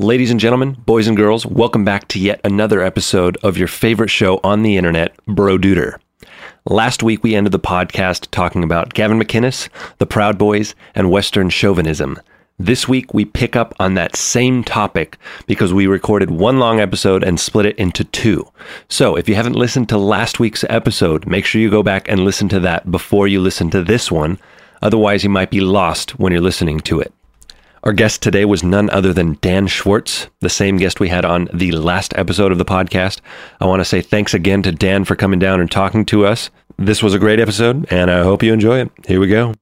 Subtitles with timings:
[0.00, 4.08] Ladies and gentlemen, boys and girls, welcome back to yet another episode of your favorite
[4.08, 5.98] show on the internet, Bro Duder.
[6.64, 9.68] Last week, we ended the podcast talking about Gavin McInnes,
[9.98, 12.18] the Proud Boys, and Western chauvinism.
[12.58, 17.22] This week, we pick up on that same topic because we recorded one long episode
[17.22, 18.50] and split it into two.
[18.88, 22.24] So, if you haven't listened to last week's episode, make sure you go back and
[22.24, 24.38] listen to that before you listen to this one.
[24.80, 27.12] Otherwise, you might be lost when you're listening to it.
[27.82, 31.48] Our guest today was none other than Dan Schwartz, the same guest we had on
[31.54, 33.20] the last episode of the podcast.
[33.58, 36.50] I want to say thanks again to Dan for coming down and talking to us.
[36.76, 38.90] This was a great episode, and I hope you enjoy it.
[39.06, 39.54] Here we go.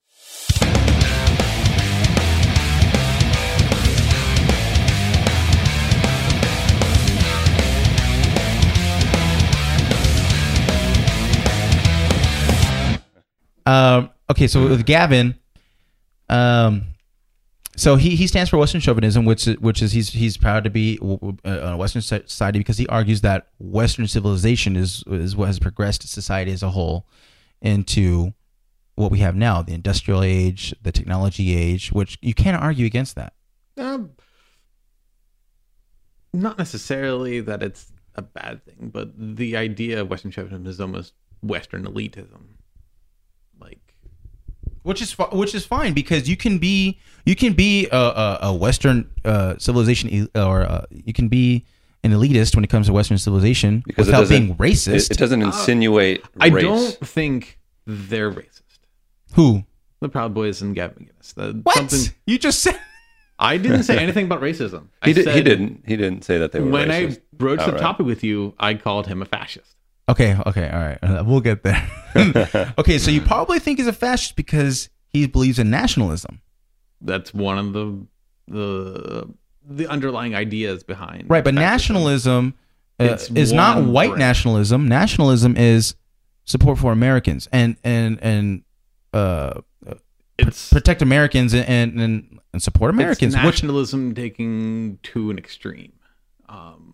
[13.65, 15.39] Um, okay, so with Gavin,
[16.29, 16.83] um,
[17.79, 20.71] so he, he stands for Western chauvinism, which is, which is he's he's proud to
[20.71, 25.59] be uh, a Western society because he argues that Western civilization is is what has
[25.59, 27.07] progressed society as a whole
[27.62, 28.35] into
[28.97, 33.15] what we have now, the industrial age, the technology age, which you can't argue against
[33.15, 33.33] that.
[33.77, 34.11] Um,
[36.33, 41.15] not necessarily that it's a bad thing, but the idea of Western chauvinism is almost
[41.42, 42.42] Western elitism.
[44.89, 47.97] Like, which is fi- which is fine because you can be you can be a,
[47.97, 51.67] a, a Western uh, civilization or uh, you can be
[52.05, 55.11] an elitist when it comes to Western civilization Because without being racist.
[55.11, 56.62] It, it doesn't insinuate I race.
[56.64, 58.62] don't think they're racist.
[59.34, 59.64] Who?
[60.00, 61.34] The Proud Boys and Gavin McInnes.
[61.34, 61.75] The, What?
[61.77, 62.78] Something, You just said.
[63.41, 64.86] I didn't say anything about racism.
[65.02, 65.84] I He, did, he said didn't.
[65.86, 67.17] He didn't say that they were When racist.
[67.19, 67.83] I broached the Outright.
[67.83, 69.75] topic with you, I called him a fascist.
[70.09, 71.25] Okay, okay, all right.
[71.27, 71.89] We'll get there.
[72.78, 76.41] okay, so you probably think he's a fascist because he believes in nationalism.
[77.01, 78.06] That's one of the
[78.47, 81.29] the the underlying ideas behind.
[81.29, 82.55] Right, but nationalism
[82.98, 84.19] uh, It's is not white branch.
[84.19, 84.89] nationalism.
[84.89, 85.95] Nationalism is
[86.45, 88.63] support for Americans and and and
[89.13, 89.61] uh,
[90.39, 93.35] it's protect Americans and and, and, support Americans.
[93.35, 95.92] It's Which nationalism taking to an extreme.
[96.48, 96.88] Um,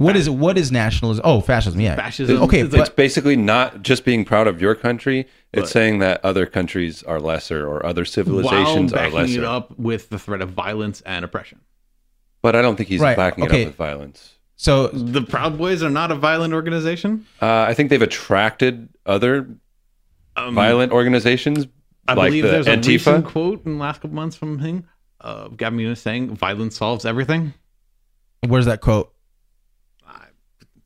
[0.00, 1.22] what is what is nationalism?
[1.26, 1.78] Oh, fascism.
[1.80, 1.94] Yeah.
[1.94, 2.42] fascism.
[2.44, 5.26] Okay, is It's like- basically not just being proud of your country.
[5.52, 9.22] It's But- saying that other countries are lesser or other while civilizations are backing it
[9.40, 9.44] lesser.
[9.44, 11.60] up with the threat of violence and oppression.
[12.40, 14.36] But I don't think he's Right, backing it up with violence.
[14.56, 17.26] So The Proud Boys are not a violent organization.
[17.42, 19.48] Uh, I think they've attracted other
[20.36, 21.66] Um, violent organizations
[22.08, 24.84] I like believe the there's a recent quote in the last couple months from him,
[25.20, 27.52] uh, Gavin Nunez saying, "Violence solves everything."
[28.46, 29.12] where's that quote?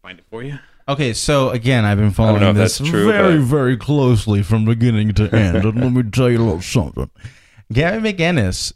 [0.04, 0.58] I can find it for you.
[0.86, 5.24] Okay, so again, I've been following this true, very, but- very closely from beginning to
[5.34, 5.64] end.
[5.64, 7.10] and let me tell you a little something.
[7.72, 8.72] Gavin McInnes,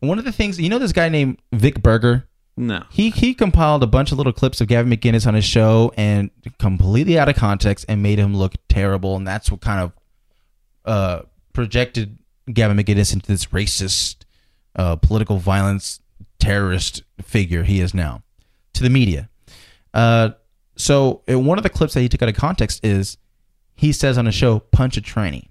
[0.00, 2.26] one of the things you know, this guy named Vic Berger.
[2.56, 5.92] No, He he compiled a bunch of little clips of Gavin McInnes on his show
[5.96, 6.30] and
[6.60, 9.92] completely out of context and made him look terrible, and that's what kind of
[10.84, 11.22] uh,
[11.52, 12.16] projected
[12.52, 14.18] Gavin McInnes into this racist,
[14.76, 16.00] uh, political violence
[16.38, 18.22] terrorist figure he is now
[18.74, 19.28] to the media.
[19.92, 20.30] Uh,
[20.76, 23.16] so one of the clips that he took out of context is
[23.74, 25.48] he says on a show, "Punch a tranny,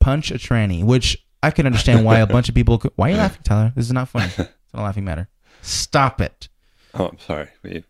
[0.00, 2.78] punch a tranny," which I can understand why a bunch of people.
[2.78, 3.72] Could, why are you laughing, Tyler?
[3.76, 4.30] This is not funny.
[4.38, 5.28] It's not a laughing matter.
[5.62, 6.48] Stop it.
[6.94, 7.48] Oh, I'm sorry.
[7.62, 7.84] We,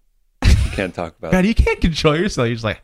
[0.45, 2.47] you can't talk about God, you can't control yourself.
[2.49, 2.83] You're just like,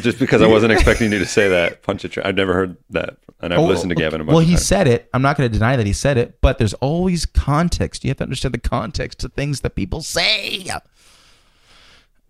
[0.00, 1.82] just because I wasn't expecting you to say that.
[1.82, 4.34] Punch a tra- I've never heard that, and I've Oh, listened to Gavin a bunch
[4.34, 5.10] Well, he said it.
[5.12, 8.04] I'm not going to deny that he said it, but there's always context.
[8.04, 10.66] You have to understand the context to things that people say.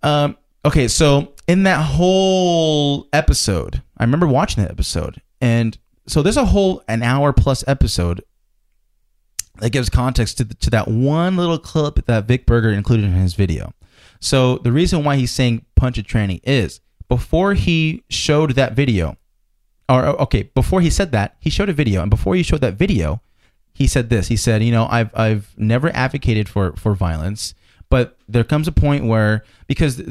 [0.07, 0.37] Um.
[0.65, 6.45] Okay, so in that whole episode, I remember watching that episode, and so there's a
[6.45, 8.23] whole an hour plus episode
[9.59, 13.13] that gives context to the, to that one little clip that Vic Berger included in
[13.13, 13.73] his video.
[14.21, 19.17] So the reason why he's saying punch a tranny is before he showed that video,
[19.89, 22.75] or okay, before he said that, he showed a video, and before he showed that
[22.75, 23.23] video,
[23.73, 24.29] he said this.
[24.29, 27.55] He said, "You know, I've I've never advocated for for violence,
[27.91, 30.03] but there comes a point where because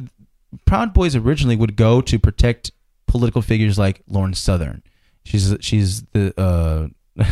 [0.66, 2.72] Proud Boys originally would go to protect
[3.08, 4.82] political figures like Lauren Southern.
[5.24, 6.88] She's she's the uh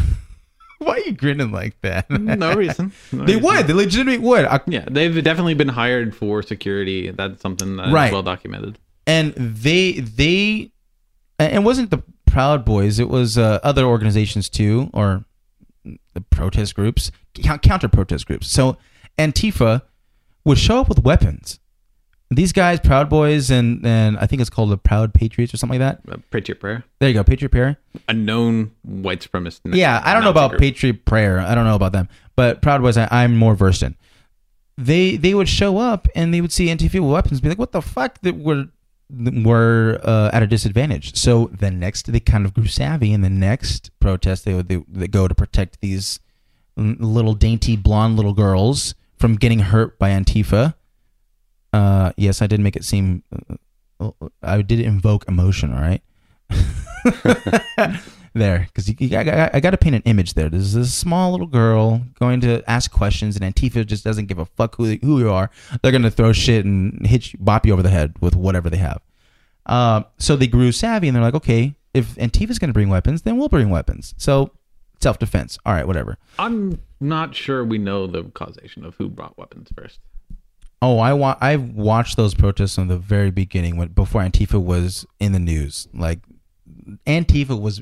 [0.80, 2.10] Why are you grinning like that?
[2.10, 2.92] no reason.
[3.14, 3.44] No they reason.
[3.44, 3.68] would.
[3.68, 4.46] They legitimately would.
[4.46, 7.10] I- Yeah, they've definitely been hired for security.
[7.12, 8.12] That's something that's Right.
[8.12, 8.80] well documented.
[9.08, 10.72] and they they
[11.40, 13.00] and it wasn't the Proud Boys.
[13.00, 15.24] It was uh, other organizations too, or
[16.14, 17.12] the protest groups,
[17.62, 18.48] counter protest groups.
[18.50, 18.78] So
[19.18, 19.84] Antifa
[20.46, 21.60] would show up with weapons,
[22.30, 25.80] these guys, Proud Boys, and and I think it's called the Proud Patriots or something
[25.80, 26.14] like that.
[26.14, 27.78] Uh, Patriot Prayer, There you go, Patriot Prayer.
[28.08, 29.62] a known white supremacist.
[29.76, 30.62] Yeah, I don't know about group.
[30.62, 31.40] Patriot Prayer.
[31.40, 33.96] I don't know about them, but Proud Boys, I, I'm more versed in.
[34.78, 37.60] They they would show up and they would see anti fuel weapons, and be like,
[37.60, 38.68] "What the fuck?" That we're
[39.12, 41.16] were uh, at a disadvantage.
[41.16, 43.14] So the next, they kind of grew savvy.
[43.14, 46.20] In the next protest, they would they, they go to protect these
[46.76, 50.74] little dainty blonde little girls from getting hurt by Antifa.
[51.72, 53.24] Uh, yes, I did make it seem.
[53.98, 54.12] Uh,
[54.42, 55.74] I did invoke emotion.
[55.74, 56.02] All right.
[58.34, 60.50] there, because I, I got to paint an image there.
[60.50, 64.46] There's this small little girl going to ask questions, and Antifa just doesn't give a
[64.46, 65.50] fuck who who you are.
[65.82, 68.76] They're gonna throw shit and hit you, bop you over the head with whatever they
[68.76, 69.00] have.
[69.66, 73.38] Uh, so they grew savvy, and they're like, okay, if Antifa's gonna bring weapons, then
[73.38, 74.14] we'll bring weapons.
[74.18, 74.52] So
[75.00, 75.58] self defense.
[75.66, 76.18] All right, whatever.
[76.38, 80.00] I'm not sure we know the causation of who brought weapons first.
[80.82, 85.06] Oh, I wa- I watched those protests from the very beginning when before Antifa was
[85.20, 85.88] in the news.
[85.94, 86.20] Like
[87.08, 87.82] Antifa was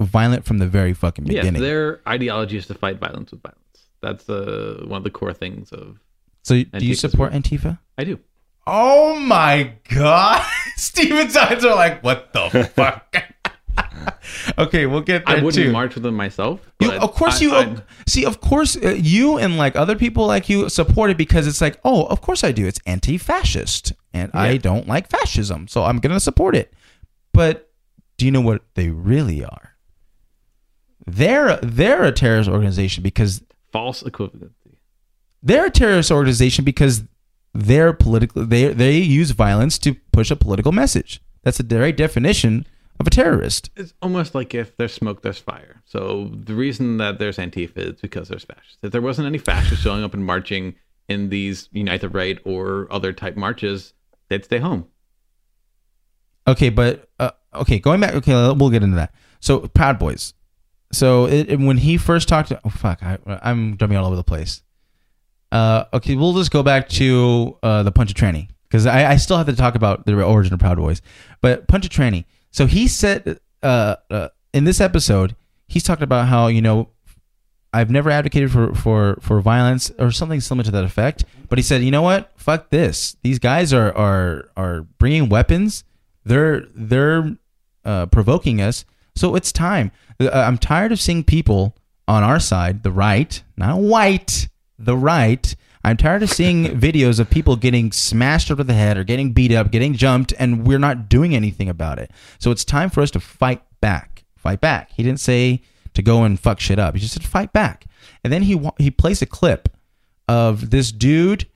[0.00, 1.62] violent from the very fucking Yes, beginning.
[1.62, 3.60] their ideology is to fight violence with violence.
[4.00, 5.98] That's uh, one of the core things of.
[6.42, 7.78] so do you Antifa's support Antifa?
[7.98, 8.18] I do.
[8.66, 10.46] Oh my god.
[10.76, 13.14] Steven's eyes are like, what the fuck?
[14.58, 15.72] okay, we'll get there I wouldn't too.
[15.72, 16.60] march with them myself.
[16.80, 17.76] You, of course, I- you I-
[18.06, 18.24] see.
[18.24, 21.78] Of course, uh, you and like other people like you support it because it's like,
[21.84, 22.66] oh, of course I do.
[22.66, 26.72] It's anti-fascist, and I don't like fascism, so I'm gonna support it.
[27.32, 27.70] But
[28.16, 29.74] do you know what they really are?
[31.06, 33.42] They're they're a terrorist organization because
[33.72, 34.78] false equivalency.
[35.42, 37.02] they're a terrorist organization because
[37.52, 38.46] they're political.
[38.46, 41.20] They they use violence to push a political message.
[41.42, 42.66] That's the very definition
[43.04, 43.70] of a terrorist.
[43.76, 45.82] It's almost like if there's smoke, there's fire.
[45.84, 48.78] So the reason that there's Antifa is because there's fascists.
[48.82, 50.74] If there wasn't any fascists showing up and marching
[51.08, 53.92] in these Unite the Right or other type marches,
[54.28, 54.86] they'd stay home.
[56.46, 58.14] Okay, but uh, okay, going back.
[58.14, 59.14] Okay, we'll get into that.
[59.40, 60.34] So Proud Boys.
[60.92, 64.16] So it, it- when he first talked, to, oh fuck, I, I'm jumping all over
[64.16, 64.62] the place.
[65.52, 69.16] Uh, okay, we'll just go back to uh, the Punch a Tranny because I, I
[69.16, 71.00] still have to talk about the origin of Proud Boys.
[71.40, 72.24] But Punch a Tranny.
[72.54, 75.34] So he said uh, uh, in this episode,
[75.66, 76.88] he's talking about how you know
[77.72, 81.24] I've never advocated for, for, for violence or something similar to that effect.
[81.48, 82.30] But he said, you know what?
[82.36, 83.16] Fuck this.
[83.24, 85.82] These guys are are are bringing weapons.
[86.24, 87.36] They're they're
[87.84, 88.84] uh, provoking us.
[89.16, 89.90] So it's time.
[90.20, 94.48] Uh, I'm tired of seeing people on our side, the right, not white,
[94.78, 95.56] the right.
[95.84, 99.52] I'm tired of seeing videos of people getting smashed over the head or getting beat
[99.52, 102.10] up, getting jumped, and we're not doing anything about it.
[102.38, 104.24] So it's time for us to fight back.
[104.36, 104.90] Fight back.
[104.92, 105.62] He didn't say
[105.94, 106.94] to go and fuck shit up.
[106.94, 107.86] He just said fight back.
[108.22, 109.68] And then he he plays a clip
[110.28, 111.46] of this dude.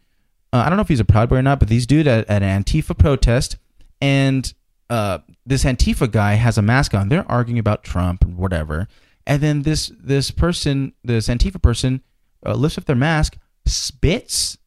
[0.52, 2.28] Uh, I don't know if he's a Proud Boy or not, but these dude at,
[2.28, 3.56] at an Antifa protest,
[4.00, 4.52] and
[4.88, 7.08] uh, this Antifa guy has a mask on.
[7.08, 8.88] They're arguing about Trump and whatever.
[9.26, 12.02] And then this this person, this Antifa person,
[12.46, 13.36] uh, lifts up their mask,
[13.69, 14.59] spits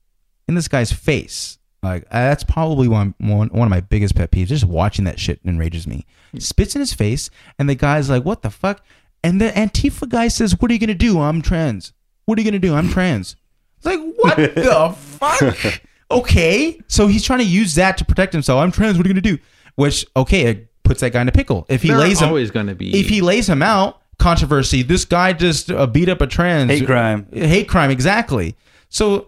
[0.48, 1.58] in this guy's face.
[1.84, 4.48] Like uh, that's probably one, one one of my biggest pet peeves.
[4.48, 6.06] Just watching that shit enrages me.
[6.38, 8.84] Spits in his face, and the guy's like, "What the fuck?"
[9.24, 11.20] And the Antifa guy says, "What are you gonna do?
[11.20, 11.94] I'm trans.
[12.26, 12.76] What are you gonna do?
[12.76, 13.36] I'm trans."
[13.78, 15.82] It's like, what the fuck?
[16.12, 18.60] Okay, so he's trying to use that to protect himself.
[18.62, 18.98] I'm trans.
[18.98, 19.40] What are you gonna do?
[19.76, 21.66] Which okay, it puts that guy in a pickle.
[21.70, 23.00] If he There lays are him, always going to be.
[23.00, 24.84] if he lays him out, controversy.
[24.84, 27.28] This guy just uh, beat up a trans Hate crime.
[27.32, 28.56] Hate crime, exactly.
[28.92, 29.28] So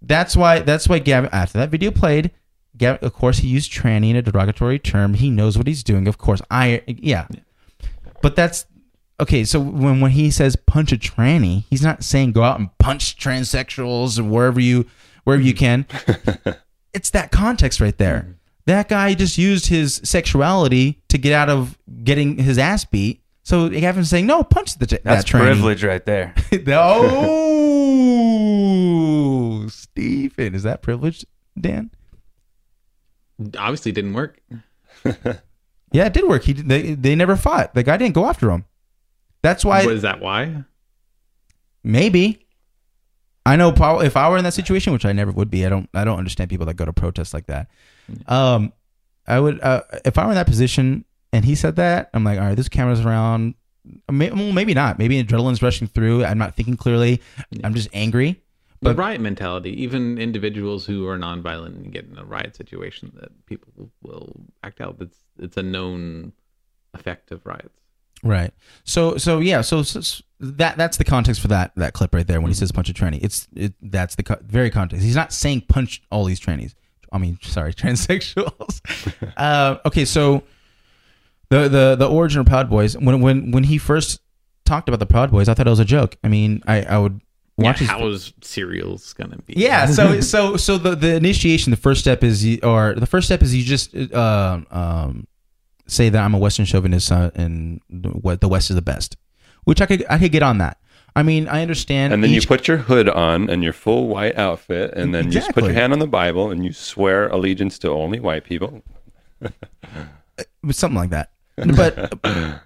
[0.00, 2.30] that's why that's why Gavin after that video played.
[2.78, 5.14] Gavin, of course, he used tranny in a derogatory term.
[5.14, 6.08] He knows what he's doing.
[6.08, 7.26] Of course, I yeah.
[8.22, 8.64] But that's
[9.20, 9.44] okay.
[9.44, 13.16] So when when he says punch a tranny, he's not saying go out and punch
[13.18, 14.86] transsexuals or wherever you
[15.24, 15.86] wherever you can.
[16.94, 18.36] it's that context right there.
[18.66, 23.22] That guy just used his sexuality to get out of getting his ass beat.
[23.42, 26.34] So Gavin's saying, "No, punch the that That's tranny." privilege right there.
[26.68, 27.75] oh,
[29.96, 31.24] Stephen, is that privilege,
[31.58, 31.90] Dan?
[33.58, 34.40] obviously didn't work.
[35.92, 36.42] Yeah, it did work.
[36.42, 37.72] He they they never fought.
[37.74, 38.64] The guy didn't go after him.
[39.40, 40.64] That's why Was that why?
[41.84, 42.44] maybe.
[43.46, 45.68] I know Paul, if I were in that situation, which I never would be, I
[45.68, 47.68] don't I don't understand people that go to protests like that.
[48.26, 48.72] Um,
[49.28, 52.38] I would uh, if I were in that position and he said that, I'm like,
[52.40, 53.54] all right, this camera's around.
[54.10, 54.98] May- well, Maybe not.
[54.98, 56.24] Maybe adrenaline's rushing through.
[56.24, 57.22] I'm not thinking clearly.
[57.62, 58.42] I'm just angry.
[58.88, 63.12] The But- riot mentality, even individuals who are nonviolent and get in a riot situation,
[63.20, 64.96] that people will, act out.
[65.00, 66.32] It's it's a known
[66.94, 67.80] effect of riots.
[68.22, 68.52] Right.
[68.84, 69.60] So so yeah.
[69.60, 72.72] So, so that that's the context for that that clip right there when he says
[72.72, 73.22] punch a tranny.
[73.22, 75.04] It's it that's the co- very context.
[75.04, 76.74] He's not saying punch all these trannies.
[77.12, 78.80] I mean, sorry, transsexuals.
[79.36, 80.42] uh, okay, so
[81.50, 84.20] the the the origin of Proud Boys when when when he first
[84.64, 86.16] talked about the Proud Boys, I thought it was a joke.
[86.24, 87.20] I mean, I I would
[87.58, 89.54] Yeah, how is cereals gonna be?
[89.56, 93.26] yeah so so so the the initiation the first step is you, or the first
[93.26, 95.26] step is you just uh, um
[95.86, 99.16] say that i'm a western chauvinist uh, and the- what the west is the best
[99.64, 100.76] which i could i could get on that
[101.14, 104.36] i mean i understand And then you put your hood on and your full white
[104.36, 107.78] outfit, and then you just put your hand on the Bible and you swear allegiance
[107.80, 108.82] to only white people.
[110.72, 111.30] something like that
[111.76, 112.12] but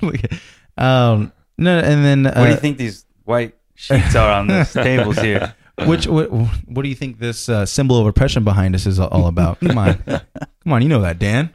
[0.78, 4.64] um no and then uh, What do you think these white sheets are on the
[4.72, 5.54] tables here?
[5.84, 9.26] which what, what do you think this uh, symbol of oppression behind us is all
[9.26, 11.50] about come on come on you know that dan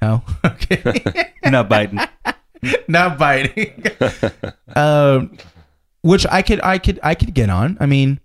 [0.00, 2.00] no okay not biting.
[2.88, 3.84] not biting.
[4.74, 5.36] um,
[6.02, 7.76] which I could, I could, I could get on.
[7.80, 8.20] I mean,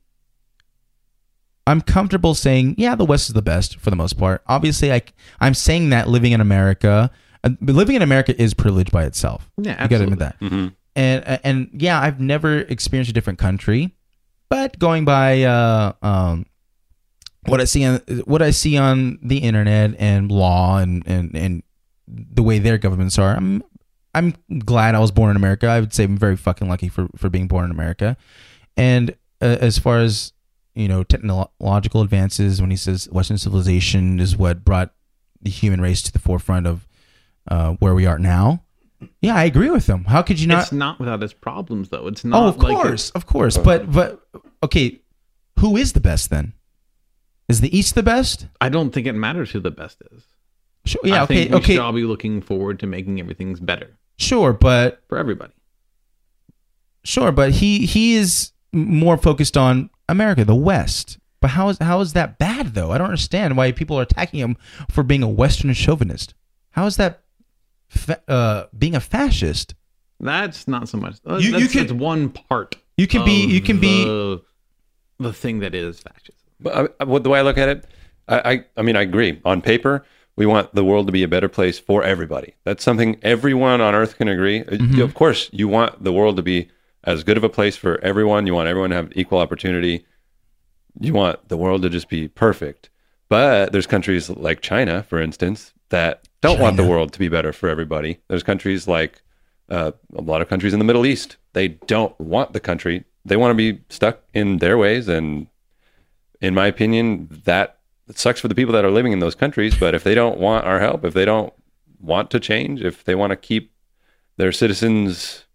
[1.67, 4.41] I'm comfortable saying, yeah, the West is the best for the most part.
[4.47, 5.01] Obviously, I,
[5.39, 7.11] I'm saying that living in America,
[7.43, 9.49] uh, living in America is privilege by itself.
[9.57, 10.59] Yeah, you got to admit absolutely.
[10.67, 10.73] that.
[10.95, 13.95] And and yeah, I've never experienced a different country,
[14.49, 16.45] but going by uh, um,
[17.45, 21.63] what I see on what I see on the internet and law and and and
[22.07, 23.63] the way their governments are, I'm
[24.13, 24.33] I'm
[24.65, 25.67] glad I was born in America.
[25.67, 28.17] I would say I'm very fucking lucky for for being born in America.
[28.75, 30.33] And uh, as far as
[30.75, 34.93] you know, technological advances, when he says Western civilization is what brought
[35.41, 36.87] the human race to the forefront of
[37.47, 38.63] uh, where we are now.
[39.21, 40.03] Yeah, I agree with him.
[40.05, 40.63] How could you not?
[40.63, 42.07] it's not without its problems though.
[42.07, 42.43] It's not.
[42.43, 43.57] oh, of like course, of course.
[43.57, 44.21] But but
[44.63, 45.01] okay,
[45.59, 46.53] who is the best then?
[47.49, 48.47] Is the East the best?
[48.61, 50.23] I don't think it matters who the best is.
[50.85, 51.01] Sure.
[51.03, 51.21] Yeah.
[51.21, 51.35] I okay.
[51.35, 51.73] think we Okay.
[51.73, 55.53] should all be looking forward to making everything's better Sure, but for everybody.
[57.03, 61.17] Sure, but he he is more focused on America, the West.
[61.39, 62.91] But how is how is that bad though?
[62.91, 64.57] I don't understand why people are attacking him
[64.89, 66.35] for being a Western chauvinist.
[66.71, 67.20] How is that
[67.91, 69.75] fa- uh, being a fascist?
[70.19, 71.15] That's not so much.
[71.27, 72.75] uh, You- you that's, could- that's one part.
[72.97, 74.41] You can be- you can be- the,
[75.19, 76.35] the thing that is fascism.
[76.59, 77.85] But I, what the way I look at it,
[78.27, 79.41] I, I, I mean, I agree.
[79.45, 80.05] On paper,
[80.35, 82.53] we want the world to be a better place for everybody.
[82.65, 84.63] That's something everyone on Earth can agree.
[84.63, 86.69] Uh, Of course, you want the world to be
[87.03, 88.45] as good of a place for everyone.
[88.45, 90.05] You want everyone to have equal opportunity.
[90.99, 92.89] You want the world to just be perfect.
[93.27, 97.53] But there's countries like China, for instance, that don't want the world to be better
[97.53, 98.19] for everybody.
[98.27, 99.21] There's countries like
[99.69, 101.37] uh, a lot of countries in the Middle East.
[101.53, 103.05] They don't want the country.
[103.23, 105.47] They want to be stuck in their ways and
[106.41, 107.77] in my opinion, that
[108.15, 109.77] sucks for the people that are living in those countries.
[109.79, 111.53] But if they don't want our help, if they don't
[111.99, 113.71] want to change, if they want to keep
[114.37, 115.45] their citizens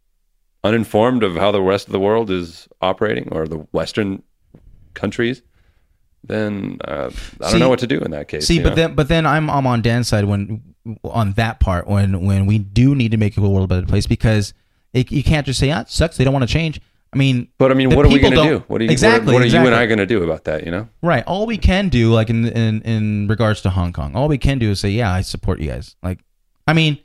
[0.62, 4.22] uninformed of how the rest of the world is operating or the Western
[4.94, 5.42] countries,
[6.22, 8.46] then uh, I don't See- know what to do in that case.
[8.46, 8.74] See, but know?
[8.76, 10.62] then but then I'm I'm on Dan's side when
[11.04, 14.06] on that part when when we do need to make the world a better place
[14.06, 14.54] because
[14.92, 16.16] it, you can't just say ah, it sucks.
[16.16, 16.80] They don't want to change.
[17.12, 18.58] I mean, But I mean, what are we going to do?
[18.66, 18.90] What are you?
[18.90, 19.32] exactly?
[19.32, 19.74] What are, what are you and.
[19.74, 20.64] I going to do about that?
[20.64, 21.24] You know, Right.
[21.26, 24.58] All we can do, like in, in in regards to Hong Kong, all we can
[24.58, 26.18] do is say, "Yeah, I support you guys." Like,
[26.66, 26.98] I mean,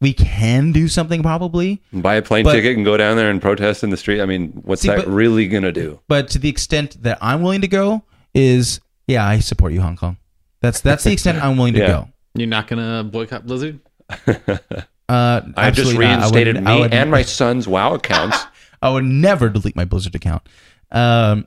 [0.00, 3.40] we can do something probably, buy a plane But- ticket and go down there and
[3.40, 4.20] protest in the street.
[4.20, 6.00] I mean, what's See, that but- really going to do?
[6.08, 8.02] but to the extent that I'm willing to go
[8.34, 10.16] is, yeah, I support you, Hong Kong.
[10.60, 11.86] That's that's the extent I'm willing to Yeah.
[11.88, 12.08] go.
[12.34, 13.80] You're not gonna boycott Blizzard?
[15.08, 16.20] Uh, I just absolutely not.
[16.20, 18.38] I would- reinstated I me would- and my son's WoW accounts.
[18.82, 20.48] I would never delete my Blizzard account.
[20.90, 21.46] Um,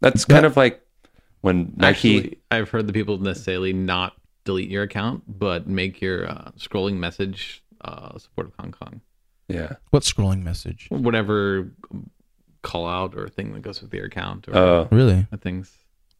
[0.00, 0.80] That's But- kind of like
[1.42, 2.16] when Nike.
[2.16, 6.94] Actually, I've heard the people necessarily not delete your account, but make your uh, scrolling
[6.94, 9.02] message uh, support of Hong Kong.
[9.48, 9.74] yeah.
[9.90, 10.86] what scrolling message?
[10.88, 11.72] Whatever
[12.62, 15.26] call out or thing that goes with your account or Uh, Really?
[15.40, 15.70] things.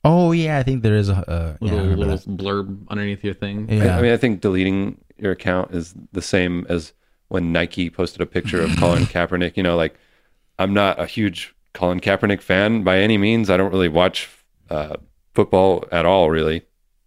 [0.06, 3.24] Oh yeah, I think there is a uh, yeah, I Little, remember little blurb underneath
[3.24, 3.68] your thing.
[3.68, 3.96] Yeah.
[3.98, 6.92] I mean, I think deleting your account is the same as
[7.28, 9.56] when Nike posted a picture of Colin Kaepernick.
[9.56, 9.96] You know, like
[10.58, 13.50] I'm not a huge Colin Kaepernick fan by any means.
[13.50, 14.28] I don't really watch
[14.70, 14.96] uh,
[15.34, 16.62] football at all, really.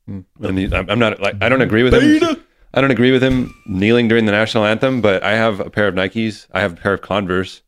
[0.10, 0.26] Mm.
[0.42, 2.44] And he, I'm I'm not like I don't agree with him.
[2.74, 5.88] I don't agree with him kneeling during the national anthem, but I have a pair
[5.88, 6.46] of Nikes.
[6.52, 7.64] I have a pair of Converse.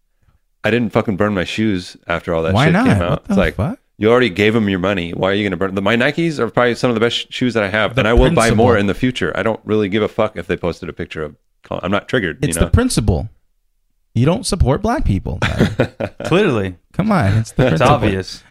[0.64, 2.86] I didn't fucking burn my shoes after all that Why shit not?
[2.86, 3.10] came out.
[3.10, 3.80] What the it's like fuck?
[4.02, 5.12] You already gave them your money.
[5.14, 5.84] Why are you going to burn them?
[5.84, 8.14] My Nikes are probably some of the best shoes that I have, The and I
[8.14, 9.32] will buy more in the future.
[9.38, 11.36] I don't really give a fuck if they posted a picture of.
[11.64, 11.82] Colin.
[11.84, 12.44] I'm not triggered.
[12.44, 13.30] It's you know, the principle.
[14.16, 15.38] You don't support black people.
[16.26, 17.94] Clearly, Come on, it's the it's principle.
[17.94, 18.44] obvious.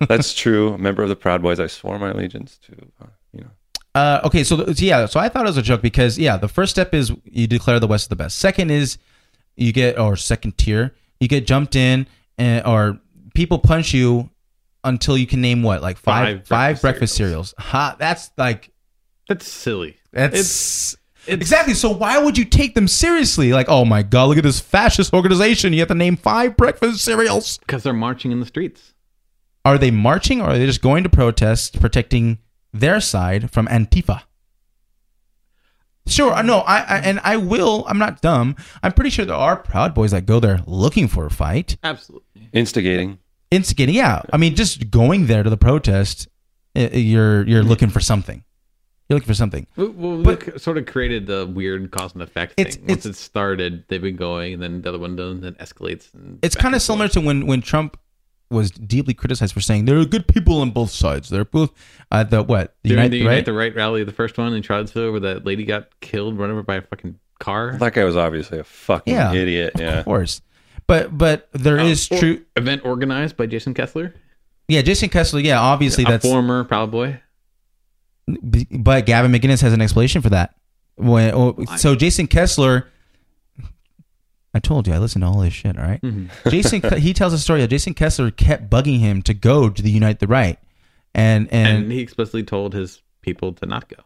[0.08, 0.72] that's true.
[0.74, 1.60] A member of the Proud Boys.
[1.60, 2.72] I swore my allegiance to.
[3.00, 3.50] Uh, you know,
[3.94, 6.36] Uh, okay, so, th- so yeah, so I thought it was a joke because yeah,
[6.36, 8.38] the first step is you declare the West is the best.
[8.38, 8.98] Second is
[9.56, 12.06] you get or second tier, you get jumped in,
[12.38, 12.98] and, or
[13.34, 14.30] people punch you
[14.84, 17.54] until you can name what, like five Five five breakfast breakfast, cereals.
[17.58, 17.70] cereals.
[17.72, 18.70] Ha, that's like
[19.28, 19.96] That's silly.
[20.12, 20.96] that's It's-
[21.26, 21.74] it's- exactly.
[21.74, 23.52] So why would you take them seriously?
[23.52, 25.72] Like, oh my god, look at this fascist organization.
[25.72, 27.58] You have to name five breakfast cereals.
[27.58, 28.92] because they're marching in the streets.
[29.64, 32.38] Are they marching or are they just going to protest, protecting
[32.72, 34.22] their side from Antifa?
[36.08, 37.84] Sure, no, I, I and I will.
[37.88, 38.56] I'm not dumb.
[38.82, 42.48] I'm pretty sure there are Proud Boys that go there looking for a fight, Absolutely.
[42.52, 43.18] Instigating.
[43.52, 43.94] Instigating.
[43.94, 46.28] Yeah, I mean, just going there to the protest,
[46.76, 48.42] uh, you're you're looking for something.
[49.08, 49.66] You're looking for something.
[49.76, 52.86] Well, well But- sort of created the weird cause and effect It's- thing.
[52.86, 55.54] Once it's- it started, they've been going, and then the other one does, and then
[55.54, 56.12] escalates.
[56.14, 57.98] And It's kind of similar to when when Trump
[58.50, 61.28] was deeply criticized for saying there are good people on both sides.
[61.30, 61.72] They're both
[62.10, 63.44] uh, the what the during Unite, the Unite right?
[63.46, 66.62] the Right rally, the first one in Charlottesville, where that lady got killed, run over
[66.62, 67.76] by a fucking car.
[67.78, 69.32] That guy was obviously a fucking Yeah.
[69.32, 69.72] idiot.
[69.74, 69.98] Of Yeah.
[70.00, 70.42] Of course,
[70.86, 72.44] but but there is Uh, or- true.
[72.56, 74.14] event organized by Jason Kessler,
[74.68, 75.40] Yeah, Jason Kessler.
[75.40, 76.24] Yeah, obviously a that's.
[76.26, 77.20] former Proud Boy.
[78.26, 80.54] but Gavin McGinnis has an explanation for that.
[80.96, 82.88] When, oh, so Jason Kessler,
[84.54, 85.76] I told you I listened to all this shit.
[85.78, 86.00] All right?
[86.02, 86.26] Mm-hmm.
[86.50, 89.90] Jason he tells a story that Jason Kessler kept bugging him to go to the
[89.90, 90.58] Unite the Right,
[91.14, 93.96] and and, and he explicitly told his people to not go.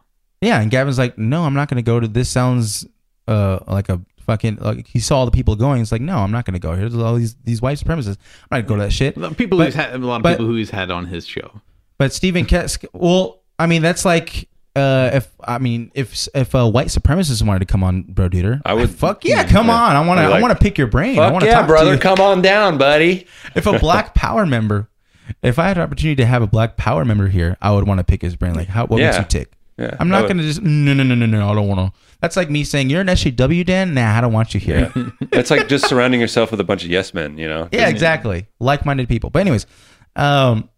[0.41, 2.07] yeah, and Gavin's like, no, I'm not going to go to.
[2.09, 2.87] This sounds
[3.29, 5.81] uh like a fucking like he saw all the people going.
[5.83, 6.75] It's like, no, I'm not going to go.
[6.75, 8.19] Here's all these these white supremacists.
[8.51, 9.17] I'm not going to go to that shit.
[9.17, 10.91] A lot of People But- who's had a lot of but- people who he's had
[10.91, 11.61] on his show.
[11.99, 16.69] But Stephen Kes, well, I mean, that's like, uh, if I mean, if if a
[16.69, 19.75] white supremacist wanted to come on, Bro Duder, I would- fuck yeah, come Yeah.
[19.83, 19.97] on.
[19.97, 21.19] I want to, I'd I want to pick your brain.
[21.19, 21.91] I Fuck want to yeah, talk brother.
[21.93, 22.01] To you.
[22.01, 23.27] Come on down, buddy.
[23.55, 24.91] If a Black Power member,
[25.43, 27.99] if I had an opportunity to have a Black Power member here, I would want
[27.99, 28.53] to pick his brain.
[28.55, 29.53] Like, how what makes you tick?
[29.79, 29.95] Yeah.
[30.01, 31.51] I'm not would- gonna just no no no no no.
[31.51, 32.01] I don't want to.
[32.21, 33.93] That's like me saying you're an SJW, Dan.
[33.93, 34.91] Nah, I don't want you here.
[34.97, 35.11] Yeah.
[35.33, 37.69] it's like just surrounding yourself with a bunch of yes men, you know?
[37.71, 38.47] Yeah, exactly.
[38.59, 39.29] Like-minded people.
[39.29, 39.67] But anyways,
[40.17, 40.71] um,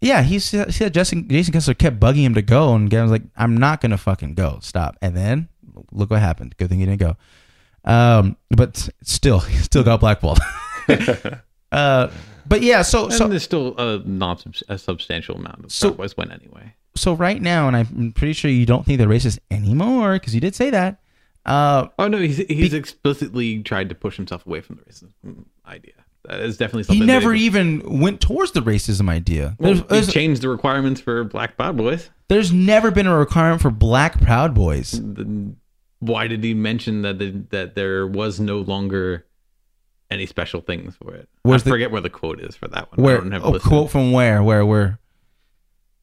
[0.00, 3.56] yeah, he said, Jason, Jason Kessler kept bugging him to go, and Gavin's like, "I'm
[3.56, 4.58] not gonna fucking go.
[4.60, 5.48] Stop." And then
[5.92, 6.56] look what happened.
[6.56, 7.16] Good thing he didn't go.
[7.84, 10.40] Um, but still, he still got blackballed.
[11.72, 12.08] uh,
[12.46, 15.98] but yeah, so And so there's still a not a substantial amount of So- Proud
[15.98, 16.74] Boys went anyway.
[16.94, 20.40] So right now, and I'm pretty sure you don't think they're racist anymore because you
[20.40, 20.98] did say that.
[21.44, 25.94] Uh, Oh no, he's he's explicitly tried to push himself away from the racism idea.
[26.24, 27.00] That is definitely something.
[27.00, 29.56] he never even went towards the racism idea.
[29.58, 32.10] well, There's, he there's, changed the requirements for Black Proud Boys.
[32.28, 34.92] there's never been a requirement for black Proud Boys.
[34.92, 35.56] Then
[35.98, 39.26] why did he mention that the, that there was no longer
[40.12, 41.28] any special things for it?
[41.42, 43.00] Where's I the- forget where the quote is for that one.
[43.00, 44.44] I Where don't have a quote from where?
[44.44, 44.64] Where?
[44.64, 45.00] Where?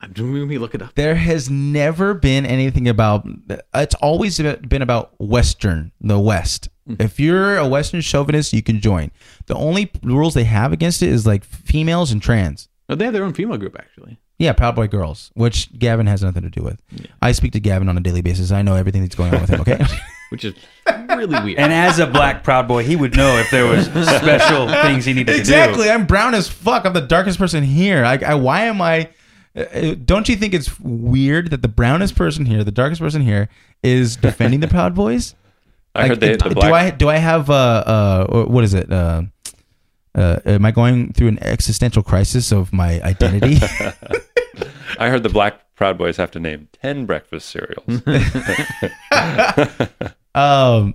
[0.01, 0.95] Let me look it up.
[0.95, 3.27] There has never been anything about.
[3.73, 6.69] It's always been about Western, the West.
[6.87, 6.95] Hmm.
[6.99, 9.11] If you're a Western chauvinist, you can join.
[9.47, 12.69] The only rules they have against it is like females and trans.
[12.87, 14.19] Oh, they have their own female group actually.
[14.37, 16.81] Yeah, Proud Boy girls, which Gavin has nothing to do with.
[17.21, 18.51] I speak to Gavin on a daily basis.
[18.51, 19.59] I know everything that's going on with him.
[19.61, 19.83] Okay.
[20.29, 20.53] which is
[21.09, 21.59] really weird.
[21.59, 25.13] And as a black proud boy, he would know if there was special things he
[25.13, 25.39] needed to do.
[25.39, 25.89] exactly.
[25.89, 26.85] I'm brown as fuck.
[26.85, 28.05] I'm the darkest person here.
[28.05, 29.09] I, I why am I?
[29.55, 33.49] Uh, Don't you think it's weird that the brownest person here, the darkest person here,
[33.83, 35.35] is defending the Proud Boys?
[35.95, 36.73] I heard they, Like, the do black.
[36.73, 39.23] I do I have uh uh what is it uh
[40.15, 43.57] uh am I going through an existential crisis of my identity?
[44.99, 47.87] I heard the Black Proud Boys have to name ten breakfast cereals.
[50.35, 50.93] um,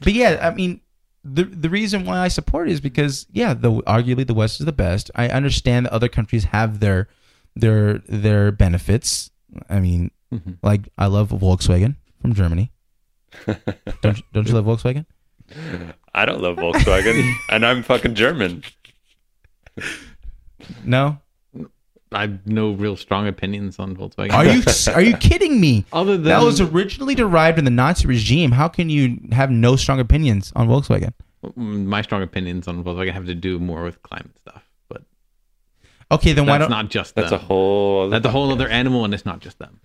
[0.00, 0.80] but yeah, I mean,
[1.24, 4.66] the the reason why I support it is because yeah, the arguably the West is
[4.66, 5.10] the best.
[5.14, 7.08] I understand that other countries have their
[7.58, 9.30] their their benefits.
[9.68, 10.52] I mean, mm-hmm.
[10.62, 12.72] like I love Volkswagen from Germany.
[14.02, 15.06] don't you- don't you love Volkswagen?
[16.14, 18.64] I don't love Volkswagen, and I'm fucking German.
[20.84, 21.18] No.
[22.10, 24.32] I have no real strong opinions on Volkswagen.
[24.32, 24.62] Are you
[24.94, 25.84] are you kidding me?
[25.92, 28.52] Other than That was originally derived in the Nazi regime.
[28.52, 31.12] How can you have no strong opinions on Volkswagen?
[31.44, 34.67] Mm, my strong opinions on Volkswagen have to do more with climate stuff, but
[36.10, 36.70] Okay, then why don't?
[36.70, 38.02] not just That's a whole.
[38.02, 39.78] Other that's a whole other animal, and it's not just them.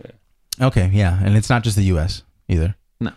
[0.60, 2.22] Okay, yeah, and it's not just the U.S.
[2.48, 2.76] either.
[3.00, 3.12] No,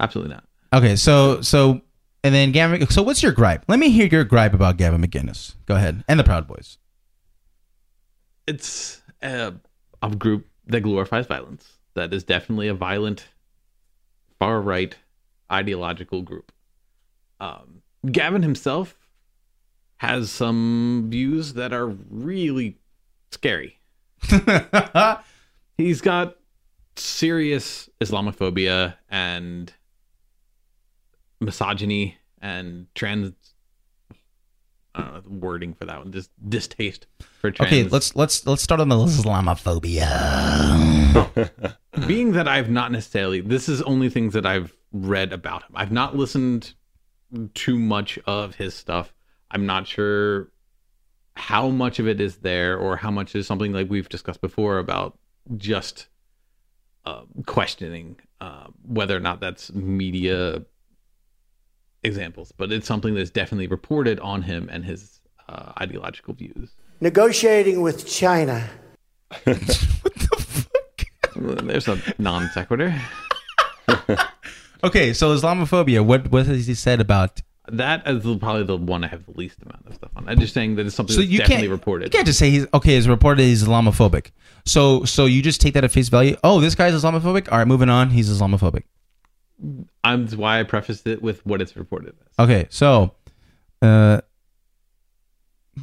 [0.00, 0.44] absolutely not.
[0.72, 1.80] Okay, so so
[2.22, 2.86] and then Gavin.
[2.88, 3.64] So what's your gripe?
[3.68, 5.54] Let me hear your gripe about Gavin McGinnis.
[5.66, 6.78] Go ahead, and the Proud Boys.
[8.46, 9.54] It's a,
[10.02, 11.70] a group that glorifies violence.
[11.94, 13.26] That is definitely a violent,
[14.38, 14.94] far right,
[15.50, 16.52] ideological group.
[17.40, 18.96] Um, Gavin himself
[20.04, 22.78] has some views that are really
[23.30, 23.78] scary.
[25.76, 26.36] He's got
[26.96, 29.72] serious Islamophobia and
[31.40, 33.32] misogyny and trans
[34.94, 36.12] I don't know the wording for that one.
[36.12, 37.08] Just distaste
[37.40, 37.72] for trans.
[37.72, 40.06] Okay, let's let's let's start on the Islamophobia.
[42.06, 45.70] being that I've not necessarily this is only things that I've read about him.
[45.74, 46.74] I've not listened
[47.54, 49.12] too much of his stuff.
[49.54, 50.50] I'm not sure
[51.36, 54.78] how much of it is there or how much is something like we've discussed before
[54.78, 55.18] about
[55.56, 56.08] just
[57.06, 60.62] uh, questioning uh, whether or not that's media
[62.02, 66.70] examples, but it's something that's definitely reported on him and his uh, ideological views.
[67.00, 68.68] Negotiating with China.
[71.36, 72.94] There's a non sequitur.
[74.84, 76.04] Okay, so Islamophobia.
[76.04, 77.40] What what has he said about?
[77.68, 80.28] That is probably the one I have the least amount of stuff on.
[80.28, 82.04] I'm just saying that it's something So that's you definitely can't reported.
[82.06, 82.96] You can't just say he's okay.
[82.96, 84.32] It's reported he's Islamophobic.
[84.66, 86.36] So so you just take that at face value.
[86.44, 87.50] Oh, this guy's Islamophobic.
[87.50, 88.10] All right, moving on.
[88.10, 88.82] He's Islamophobic.
[90.02, 92.44] I'm that's why I prefaced it with what it's reported as.
[92.44, 93.14] Okay, so
[93.80, 94.20] uh,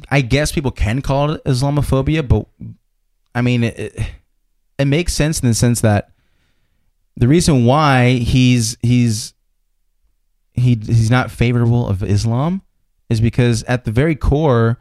[0.08, 2.46] I guess people can call it Islamophobia, but
[3.34, 4.10] I mean it, it,
[4.78, 6.12] it makes sense in the sense that
[7.16, 9.34] the reason why he's he's
[10.54, 12.62] he he's not favorable of Islam
[13.08, 14.78] is because at the very core,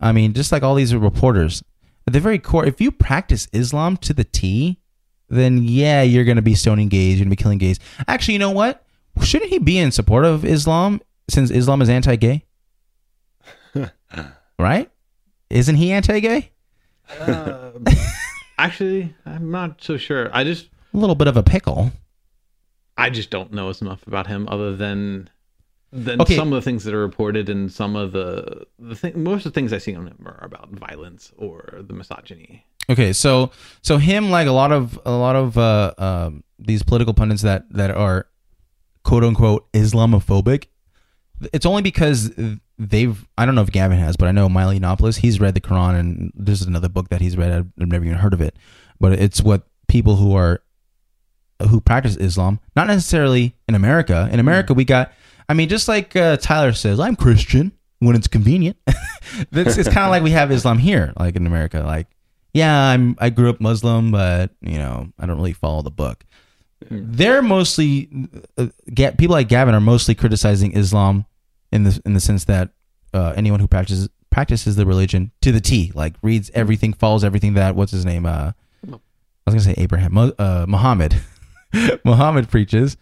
[0.00, 1.62] I mean, just like all these reporters,
[2.06, 4.80] at the very core, if you practice Islam to the T,
[5.28, 7.78] then yeah, you're going to be stoning gays, you're going to be killing gays.
[8.06, 8.84] Actually, you know what?
[9.22, 12.44] Shouldn't he be in support of Islam since Islam is anti-gay?
[14.58, 14.90] right?
[15.50, 16.50] Isn't he anti-gay?
[17.20, 17.70] Uh,
[18.58, 20.30] actually, I'm not so sure.
[20.34, 21.92] I just A little bit of a pickle.
[22.96, 25.28] I just don't know as enough about him other than
[25.92, 26.34] than Okay.
[26.34, 29.52] some of the things that are reported and some of the the thing most of
[29.52, 32.64] the things I see on him are about violence or the misogyny.
[32.90, 33.50] Okay, so
[33.82, 37.64] so him like a lot of a lot of uh, um, these political pundits that
[37.72, 38.26] that are
[39.04, 40.66] quote unquote Islamophobic.
[41.52, 42.32] It's only because
[42.78, 45.60] they've I don't know if Gavin has, but I know Milo Yiannopoulos, he's read the
[45.60, 47.52] Quran and there's another book that he's read.
[47.52, 48.56] I've never even heard of it,
[49.00, 50.60] but it's what people who are
[51.62, 54.28] who practice Islam, not necessarily in America.
[54.32, 55.12] In America, we got.
[55.48, 58.76] I mean, just like uh, Tyler says, I'm Christian when it's convenient.
[59.50, 61.80] That's it's kind of like we have Islam here, like in America.
[61.80, 62.06] Like,
[62.52, 66.24] yeah, I'm I grew up Muslim, but you know, I don't really follow the book.
[66.90, 68.10] They're mostly
[68.58, 71.24] uh, Ga- people like Gavin are mostly criticizing Islam
[71.72, 72.70] in the in the sense that
[73.12, 77.54] uh, anyone who practices practices the religion to the T, like reads everything, follows everything
[77.54, 78.26] that what's his name?
[78.26, 78.52] Uh,
[78.86, 78.90] I
[79.50, 81.16] was gonna say Abraham, uh, Muhammad,
[82.04, 82.96] Muhammad preaches,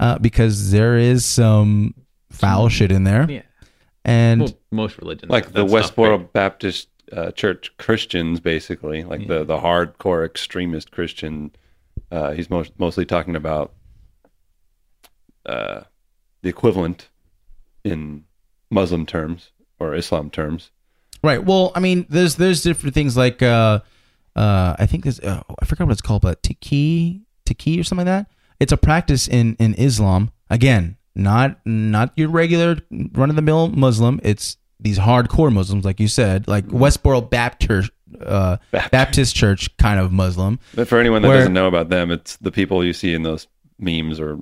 [0.00, 1.94] uh, because there is some
[2.30, 3.42] foul shit in there, Yeah.
[4.04, 6.32] and Well, most religions like the Westboro?
[6.32, 11.52] Baptist uh, Church Christians, basically, like the the hardcore extremist Christian.
[12.10, 13.72] Uh, he's most, mostly talking about
[15.46, 15.82] uh,
[16.42, 17.08] the equivalent
[17.84, 18.24] in
[18.70, 20.70] Muslim terms or Islam terms.
[21.22, 21.42] Right.
[21.44, 23.80] Well, I mean, there's there's different things like uh,
[24.36, 28.06] uh, I think there's uh, I forgot what it's called, but tiki tiki or something
[28.06, 28.32] like that.
[28.60, 30.30] It's a practice in in Islam.
[30.50, 32.78] Again, not not your regular
[33.12, 34.20] run of the mill Muslim.
[34.22, 38.90] It's these hardcore Muslims, like you said, like Westboro Baptist uh, Baptist.
[38.92, 40.58] Baptist Church kind of Muslim.
[40.74, 43.22] But for anyone that Where- doesn't know about them, it's the people you see in
[43.22, 43.46] those
[43.78, 44.38] memes or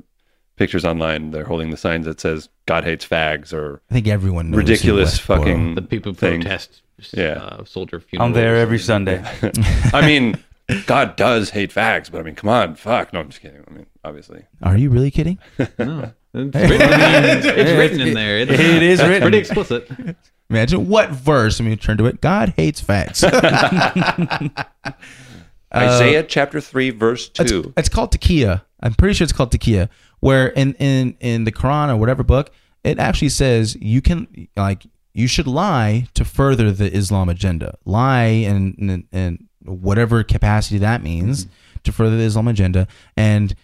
[0.56, 1.30] pictures online.
[1.30, 5.18] They're holding the signs that says "God hates fags" or I think everyone knows ridiculous
[5.18, 6.40] fucking the people who thing.
[6.42, 7.32] protest Yeah.
[7.34, 8.28] uh, soldier funerals.
[8.28, 9.22] I'm there every Sunday.
[9.94, 10.36] I mean,
[10.86, 13.12] God does hate fags, but I mean, come on, fuck.
[13.12, 13.64] No, I'm just kidding.
[13.68, 14.44] I mean, obviously.
[14.62, 15.38] Are you really kidding?
[16.34, 18.38] No, it's written, it's written in there.
[18.40, 19.20] It's, It is written.
[19.20, 19.86] pretty explicit.
[20.48, 21.60] Imagine what verse?
[21.60, 22.22] Let me turn to it.
[22.22, 23.22] God hates fags.
[25.74, 27.72] Uh, Isaiah chapter three, verse two.
[27.78, 28.60] it's called Taqiyya.
[28.80, 29.88] I'm pretty sure it's called Taqiyya.
[30.20, 32.50] Where in in in the Quran or whatever book,
[32.84, 37.78] it actually says you can like you should lie to further the Islam agenda.
[37.86, 41.46] Lie in in, in whatever capacity that means
[41.84, 43.54] to further the Islam agenda and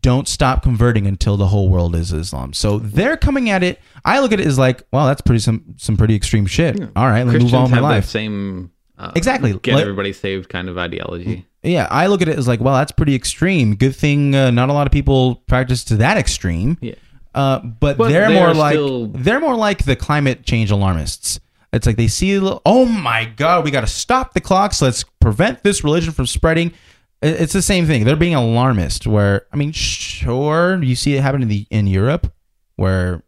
[0.00, 2.52] don't stop converting until the whole world is Islam.
[2.52, 3.80] So they're coming at it.
[4.04, 6.80] I look at it as like, wow, that's pretty some some pretty extreme shit.
[6.94, 8.04] All right, let me move on with my life.
[8.04, 9.54] that same uh, Exactly.
[9.62, 11.46] get Let- everybody saved kind of ideology.
[11.62, 13.74] Yeah, I look at it as like, well, that's pretty extreme.
[13.74, 16.78] Good thing uh, not a lot of people practice to that extreme.
[16.80, 16.94] Yeah.
[17.34, 21.40] Uh, but, But they're they more like still- they're more like the climate change alarmists.
[21.72, 24.80] It's like they see, oh my god, we got to stop the clocks.
[24.80, 26.72] Let's prevent this religion from spreading.
[27.20, 28.04] It's the same thing.
[28.04, 29.06] They're being alarmist.
[29.06, 32.32] Where I mean, sure, you see it happen in the in Europe,
[32.76, 33.22] where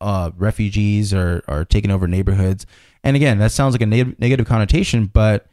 [0.00, 2.66] uh, refugees are are taking over neighborhoods.
[3.02, 5.46] And again, that sounds like a neg- negative connotation, but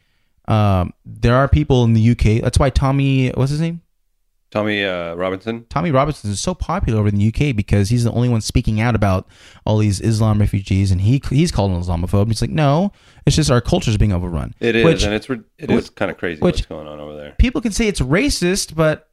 [0.47, 2.41] um, there are people in the UK.
[2.43, 3.81] That's why Tommy, what's his name?
[4.51, 5.65] Tommy uh, Robinson.
[5.69, 8.81] Tommy Robinson is so popular over in the UK because he's the only one speaking
[8.81, 9.27] out about
[9.65, 12.27] all these Islam refugees, and he he's called an Islamophobe.
[12.27, 12.91] He's like, no,
[13.27, 14.55] it's just our culture is being overrun.
[14.59, 17.15] It is, Which and it's it is kind of crazy which- what's going on over
[17.15, 17.35] there.
[17.37, 19.05] people can say it's racist, but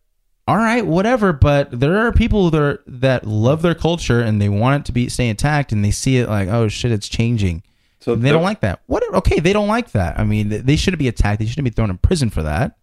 [0.49, 1.33] all right, whatever.
[1.35, 4.93] But there are people that are, that love their culture and they want it to
[4.93, 7.63] be stay intact, and they see it like, oh shit, it's changing.
[8.01, 8.81] So they the- don't like that.
[8.87, 9.03] What?
[9.17, 10.19] Okay, they don't like that.
[10.19, 11.41] I mean, th- they shouldn't be attacked.
[11.41, 12.79] They shouldn't be thrown in prison for that.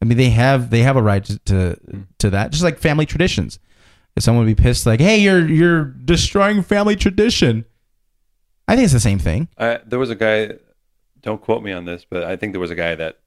[0.00, 1.80] I mean, they have they have a right to to,
[2.18, 2.52] to that.
[2.52, 3.58] Just like family traditions.
[4.16, 7.64] If someone would be pissed, like, hey, you're you're destroying family tradition.
[8.66, 9.48] I think it's the same thing.
[9.56, 10.54] I, there was a guy.
[11.20, 13.18] Don't quote me on this, but I think there was a guy that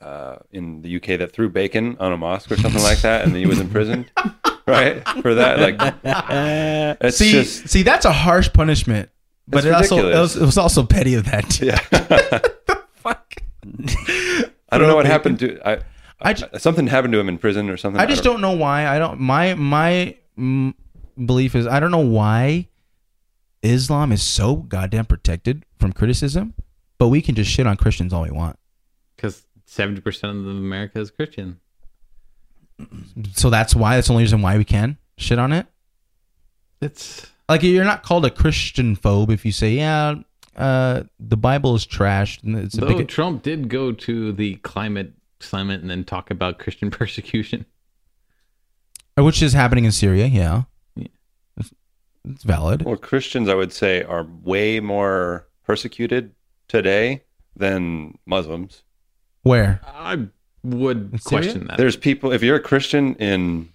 [0.00, 3.32] uh, in the UK that threw bacon on a mosque or something like that, and
[3.32, 4.10] then he was imprisoned,
[4.66, 5.58] right, for that.
[5.58, 9.10] Like, it's see, just see, that's a harsh punishment.
[9.46, 11.50] But it also it was, it was also petty of that.
[11.50, 11.66] Too.
[11.66, 11.78] yeah.
[12.94, 13.36] Fuck.
[14.70, 15.80] I don't know what happened to I.
[16.24, 18.00] I I ju- something happened to him in prison or something.
[18.00, 18.86] I just don't know why.
[18.88, 19.20] I don't.
[19.20, 20.74] My my mm,
[21.24, 22.68] belief is I don't know why
[23.62, 26.54] Islam is so goddamn protected from criticism,
[26.98, 28.58] but we can just shit on Christians all we want.
[29.16, 31.60] Because seventy percent of America is Christian.
[33.34, 33.96] So that's why.
[33.96, 35.66] That's the only reason why we can shit on it.
[36.80, 40.16] It's Like you're not called a Christian phobe if you say, yeah,
[40.56, 42.42] uh, the Bible is trashed.
[42.42, 43.08] and It's a though big.
[43.08, 47.66] Trump did go to the climate summit and then talk about Christian persecution.
[49.16, 50.26] which is happening in Syria.
[50.26, 50.62] Yeah,
[50.96, 51.06] Yeah.
[51.56, 51.72] It's,
[52.24, 52.82] it's valid.
[52.82, 56.32] Well, Christians, I would say, are way more persecuted
[56.68, 57.22] today
[57.56, 58.82] than Muslims.
[59.42, 59.80] Where?
[59.86, 60.26] I
[60.62, 61.76] would question that.
[61.76, 62.32] There's people.
[62.32, 63.68] If you're a Christian in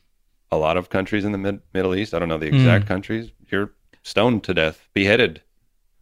[0.52, 2.88] a lot of countries in the mid- Middle East, I don't know the exact Mm.
[2.88, 3.72] countries, you're
[4.04, 5.42] stoned to death, beheaded.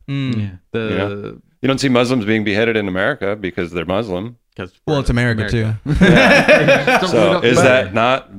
[0.07, 0.39] Mm.
[0.39, 4.37] yeah, the You don't see Muslims being beheaded in America because they're Muslim.
[4.57, 5.73] 'Cause Well, it's America, too.
[5.85, 8.29] Don't- So is that not?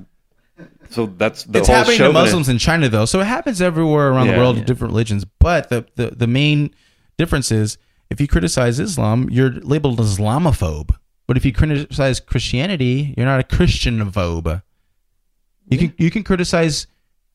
[0.90, 3.60] So that's the it's whole happening to chauvinist- Muslims in China though, so it happens
[3.62, 4.32] everywhere around Yeah.
[4.32, 4.64] the world Yeah.
[4.64, 5.24] different religions.
[5.38, 6.74] But the, the the main
[7.18, 7.78] difference is
[8.10, 10.90] if you criticize Islam, you're labeled Islamophobe.
[11.26, 14.62] But if you criticize Christianity, you're not a Christianophobe.
[15.70, 16.86] You can you can criticize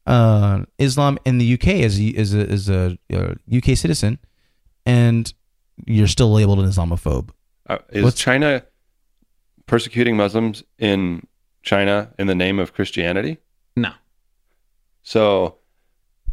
[0.08, 4.18] uh, Islam in the UK as a, as a, as a uh, UK citizen,
[4.88, 5.32] and
[5.86, 7.30] you're still labeled an Islamophobe.
[7.70, 8.64] Uh, is What's- China
[9.74, 11.26] persecuting Muslims in
[11.64, 13.40] China in the name of Christianity?
[13.76, 13.92] no.
[15.02, 15.56] So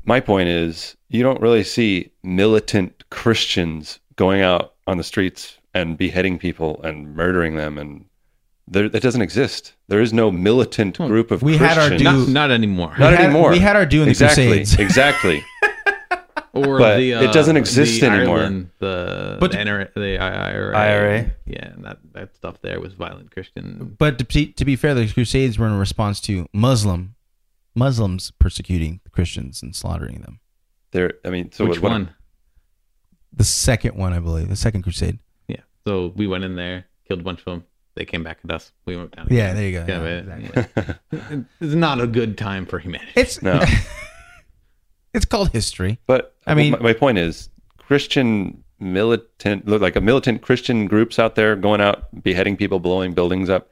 [0.04, 5.96] my point is you don't really see militant Christians going out on the streets and
[5.96, 8.04] beheading people and murdering them and
[8.68, 9.72] there, that doesn't exist.
[9.88, 11.06] There is no militant hmm.
[11.06, 12.94] group of we had our due- Not, not anymore.
[12.98, 13.50] Not We had- anymore.
[13.52, 14.74] we had our due in the exactly, Crusades.
[14.86, 15.42] exactly.
[16.52, 18.38] Or But the, it doesn't uh, exist the anymore.
[18.38, 21.30] Ireland, the But- the, NRA the IRA, IRA.
[21.46, 23.96] yeah, and that that stuff there was violent Christian.
[23.98, 27.14] But to be, to be fair, the Crusades were in response to Muslim
[27.74, 30.40] Muslims persecuting Christians and slaughtering them.
[30.92, 32.14] There, I mean, so Which what- one?
[33.32, 35.20] The second one, I believe, the second Crusade.
[35.46, 35.60] Yeah.
[35.86, 37.64] So we went in there, killed a bunch of them.
[37.94, 38.72] They came back at us.
[38.86, 39.26] We went down.
[39.26, 39.36] Again.
[39.38, 39.84] Yeah, there you go.
[39.86, 40.02] Yeah,
[40.54, 41.40] Yeah, but- yeah.
[41.60, 43.12] it's not a good time for humanity.
[43.14, 43.62] It's No.
[45.14, 45.98] it's called history.
[46.06, 51.34] But I mean- my, my point is, Christian militant, like a militant Christian groups out
[51.34, 53.68] there going out beheading people, blowing buildings up.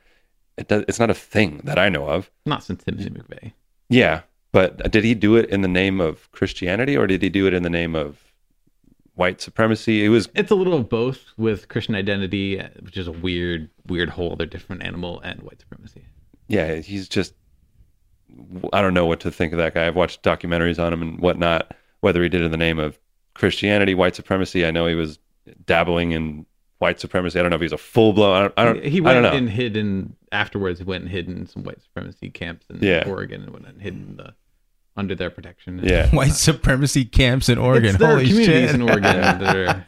[0.57, 2.31] It does, it's not a thing that I know of.
[2.44, 3.53] Not since Timothy McVeigh.
[3.88, 4.22] Yeah,
[4.53, 7.55] but did he do it in the name of Christianity or did he do it
[7.55, 8.18] in the name of
[9.14, 10.05] white supremacy?
[10.05, 13.70] It was It's a little of both with Christian identity, uh, which is a weird,
[13.87, 16.05] weird whole other different animal, and white supremacy.
[16.48, 17.35] yeah, he's just
[18.73, 19.87] I don't know what to think of that guy.
[19.87, 21.75] I've watched documentaries on him and whatnot.
[22.01, 22.99] Whether he did it in the name of
[23.35, 25.19] Christianity, white supremacy, I know he was
[25.67, 26.47] dabbling in
[26.79, 27.38] white supremacy.
[27.38, 28.37] I don't know if he's a full blown.
[28.37, 28.55] I don't.
[28.57, 29.37] I don't, he I went don't know.
[29.38, 30.79] and hid in afterwards.
[30.79, 33.05] He went and hid in some white supremacy camps in Yeah.
[33.09, 34.35] Oregon and went and hid in the
[34.97, 35.81] under their protection.
[35.83, 37.91] yeah, White supremacy camps in Oregon.
[37.91, 38.75] It's their Holy communities shit!
[38.75, 39.87] in Oregon are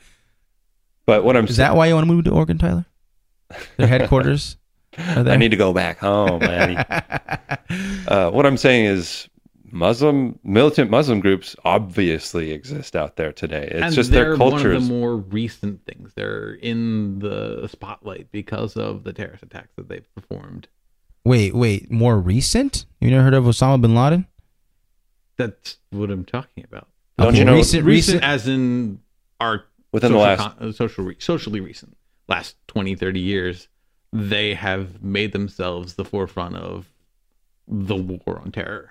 [1.07, 2.87] but what I'm Is that why you want to move to Oregon, Tyler?
[3.77, 4.60] Their headquarters are there.
[4.99, 6.77] I need to go back home, Annie.
[8.09, 9.29] uh, what I'm saying is,
[9.73, 13.69] Muslim militant Muslim groups obviously exist out there today.
[13.71, 16.13] It's and just they're their one of the more recent things.
[16.17, 20.67] They're in the spotlight because of the terrorist attacks that they've performed.
[21.25, 21.89] wait, wait.
[21.91, 22.85] More recent?
[23.01, 24.27] You never heard of Osama bin Laden?
[25.37, 26.89] That's what I'm talking about.
[27.17, 27.85] Don't Okay, you know- recent?
[27.85, 28.25] recent, Recent.
[28.25, 28.99] as in
[29.39, 31.97] our Within the last- con- uh, social re- socially recent
[32.29, 33.69] last 20 30 years
[34.13, 36.87] they have made themselves the forefront of
[37.69, 38.91] the war on terror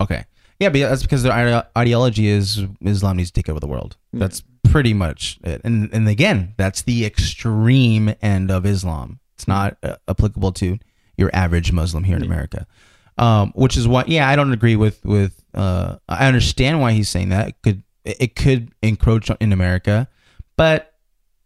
[0.00, 0.24] Okay.
[0.58, 3.96] Yeah, but that's because their ide- ideology is Islam needs to take over the world.
[4.12, 5.60] That's pretty much it.
[5.64, 9.20] And and again, that's the extreme end of Islam.
[9.36, 10.78] It's not uh, applicable to
[11.16, 12.66] your average Muslim here in America.
[13.18, 15.44] Um, which is why, yeah, I don't agree with with.
[15.54, 17.48] Uh, I understand why he's saying that.
[17.48, 20.08] It could it could encroach on- in America,
[20.56, 20.94] but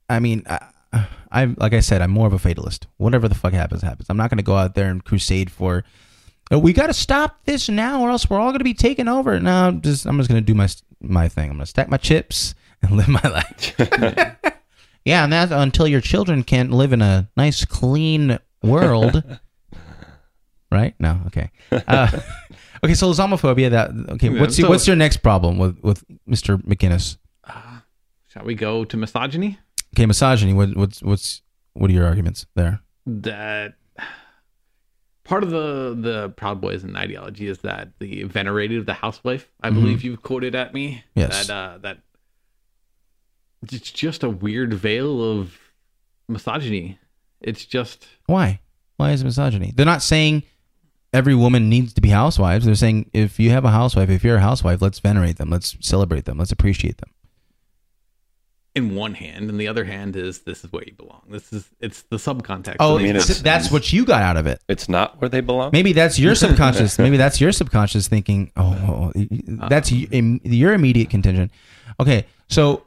[0.08, 0.66] I mean, I,
[1.32, 2.86] I'm like I said, I'm more of a fatalist.
[2.96, 4.08] Whatever the fuck happens, happens.
[4.08, 5.84] I'm not going to go out there and crusade for.
[6.50, 9.08] "Oh, we got to stop this now, or else we're all going to be taken
[9.08, 9.38] over.
[9.40, 10.68] No, I'm just I'm just going to do my
[11.00, 11.50] my thing.
[11.50, 13.74] I'm going to stack my chips and live my life.
[15.04, 19.22] yeah, and that's until your children can't live in a nice, clean world.
[20.72, 20.94] right?
[20.98, 21.50] No, okay.
[21.72, 22.20] Uh,
[22.84, 23.70] okay, so Islamophobia.
[23.70, 24.30] That okay.
[24.30, 26.56] Yeah, What's your, so- what's your next problem with with Mr.
[26.62, 27.18] McInnes?
[28.28, 29.58] Shall we go to misogyny?
[29.96, 30.52] Okay, misogyny.
[30.52, 31.40] What what's what's
[31.72, 32.80] what are your arguments there?
[33.06, 33.76] That
[35.24, 39.48] part of the the Proud Boys and ideology is that the venerated of the housewife.
[39.62, 40.88] I believe you've quoted at me.
[40.88, 41.20] Mm-hmm.
[41.20, 41.46] Yes.
[41.46, 41.98] That uh, that
[43.72, 45.58] it's just a weird veil of
[46.28, 46.98] misogyny.
[47.40, 48.60] It's just Why?
[48.98, 49.72] Why is it misogyny?
[49.74, 50.42] They're not saying
[51.14, 52.66] every woman needs to be housewives.
[52.66, 55.74] They're saying if you have a housewife, if you're a housewife, let's venerate them, let's
[55.80, 57.10] celebrate them, let's appreciate them.
[58.76, 61.22] In one hand, and the other hand is this is where you belong.
[61.28, 62.76] This is it's the subcontext.
[62.78, 64.60] Oh, of these mean, it's- it's- that's what you got out of it.
[64.68, 65.70] It's not where they belong.
[65.72, 66.98] Maybe that's your subconscious.
[66.98, 68.52] maybe that's your subconscious thinking.
[68.56, 70.06] Oh, oh, oh that's y-
[70.44, 71.50] your immediate contingent.
[71.98, 72.84] Okay, so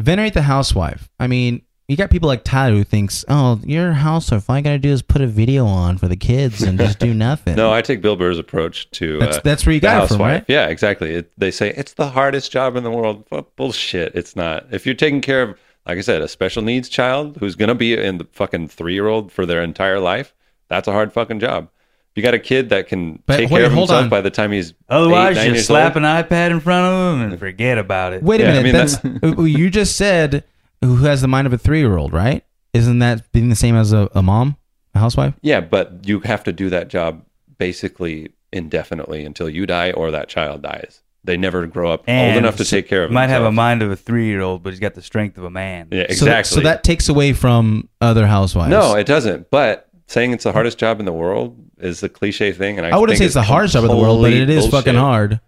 [0.00, 1.08] venerate the housewife.
[1.20, 4.48] I mean, you got people like Tyler who thinks, "Oh, you're a housewife.
[4.50, 7.14] All I gotta do is put a video on for the kids and just do
[7.28, 10.04] nothing." No, I take Bill Burr's approach to That's- uh, that's where you the got
[10.04, 10.44] it from, right?
[10.48, 11.14] Yeah, exactly.
[11.14, 13.24] It, they say it's the hardest job in the world.
[13.30, 14.14] Well, bullshit.
[14.14, 14.66] It's not.
[14.72, 17.94] If you're taking care of, like I said, a special needs child who's gonna be
[17.94, 20.34] in the fucking three year old for their entire life,
[20.68, 21.68] that's a hard fucking job.
[22.16, 24.08] You got a kid that can But take wait, care of himself on.
[24.08, 26.04] by the time he's Otherwise, eight, nine you years slap old.
[26.04, 28.22] an iPad in front of him and forget about it.
[28.22, 29.02] Wait a Yeah, I minute.
[29.04, 30.42] mean, that's you just said
[30.82, 32.44] who has the mind of a three year old, right?
[32.72, 34.56] Isn't that being the same as a, a mom,
[34.94, 35.34] a housewife?
[35.40, 37.24] Yeah, but you have to do that job
[37.58, 41.02] basically indefinitely until you die or that child dies.
[41.24, 43.10] They never grow up And old enough to take care of.
[43.10, 45.88] Might have a mind of a three-year-old, but he's got the strength of a man.
[45.90, 46.54] Yeah, So- exactly.
[46.56, 48.70] So, that takes away from other housewives.
[48.70, 49.50] No, it doesn't.
[49.50, 52.90] But saying it's the hardest job in the world is a cliche thing, and I,
[52.90, 55.40] I wouldn't say it's the hardest job in the world, but it is fucking hard.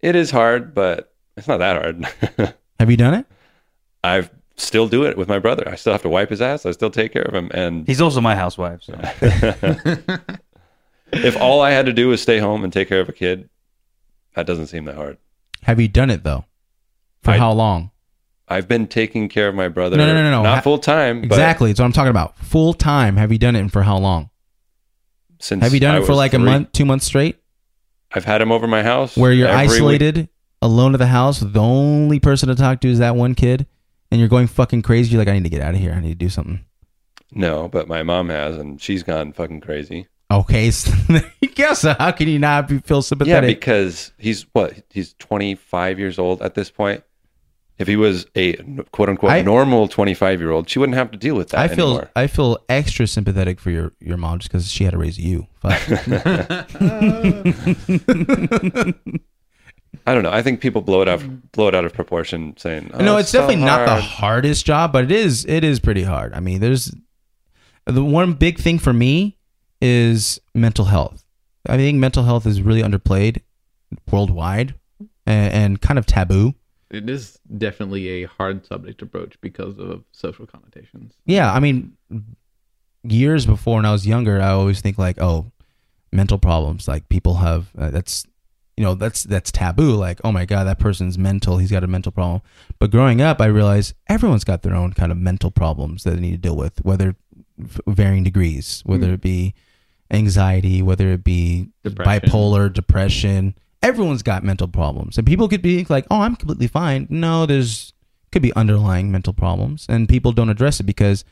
[0.00, 2.54] It is hard, but it's not that hard.
[2.80, 3.26] Have you done it?
[4.02, 4.28] I
[4.62, 5.68] still do it with my brother.
[5.68, 6.64] I still have to wipe his ass.
[6.66, 8.82] I still take care of him, and He's also my housewife.
[8.82, 8.94] So.
[11.12, 13.48] if all I had to do was stay home and take care of a kid,
[14.34, 15.18] that doesn't seem that hard.
[15.62, 16.44] Have you done it though?
[17.22, 17.90] For I- how long?
[18.48, 19.96] I've been taking care of my brother.
[19.96, 20.42] No, no, no, no, no.
[20.42, 21.24] Not Ha- full time.
[21.24, 21.70] Exactly.
[21.70, 22.36] It's what I'm talking about.
[22.38, 23.16] Full time.
[23.16, 24.28] Have you done it and for how long?
[25.38, 27.36] Since Have you done I it for was like a month, two months straight,
[28.12, 29.72] I've had him over my house where you're every week.
[29.76, 30.28] isolated,
[30.60, 33.66] alone at the house, the only person to talk to is that one kid,
[34.12, 35.10] and you're going fucking crazy?
[35.10, 35.92] You're like, I need to get out of here.
[35.92, 36.64] I need to do something.
[37.32, 40.06] No, but my mom has, and she's gone fucking crazy.
[40.30, 41.74] Okay, so there.
[41.74, 43.60] So how can you not be, feel Yeah, sympathetic?
[43.60, 44.74] because he's what?
[44.90, 47.02] He's 25 years old at this point.
[47.78, 48.52] If he was a
[48.92, 51.68] quote unquote I- normal 25 year old, she wouldn't have to deal with that I
[51.68, 52.10] feel anymore.
[52.14, 55.46] I feel extra sympathetic for your your mom just because she had to raise you.
[59.92, 60.02] Fuck.
[60.06, 60.30] I don't know.
[60.30, 61.20] I think people blow it up,
[61.52, 64.92] blow it out of proportion, saying, oh, no, it's so definitely not the hardest job,
[64.92, 66.32] but it is it is pretty hard.
[66.34, 66.94] I mean, there's
[67.86, 69.36] the one big thing for me
[69.80, 71.24] is mental health.
[71.68, 73.40] I think mental health is really underplayed
[74.10, 74.74] worldwide
[75.26, 76.54] and, and kind of taboo.
[76.90, 81.14] it is definitely a hard subject to broach because of social connotations.
[81.26, 81.96] Yeah, I mean,
[83.02, 85.52] years before when I was younger, I always think like, oh,
[86.12, 86.88] mental problems.
[86.88, 88.26] Like people have uh, that's
[88.82, 89.92] you know that's that's taboo.
[89.92, 91.58] Like, oh my god, that person's mental.
[91.58, 92.42] He's got a mental problem.
[92.80, 96.20] But growing up, I realized everyone's got their own kind of mental problems that they
[96.20, 97.14] need to deal with, whether
[97.86, 99.54] varying degrees, whether it be
[100.10, 102.28] anxiety, whether it be Depression.
[102.28, 103.54] bipolar, depression.
[103.84, 107.92] Everyone's got mental problems, and people could be like, "Oh, I'm completely fine." No, there's
[108.32, 111.24] could be underlying mental problems, and people don't address it because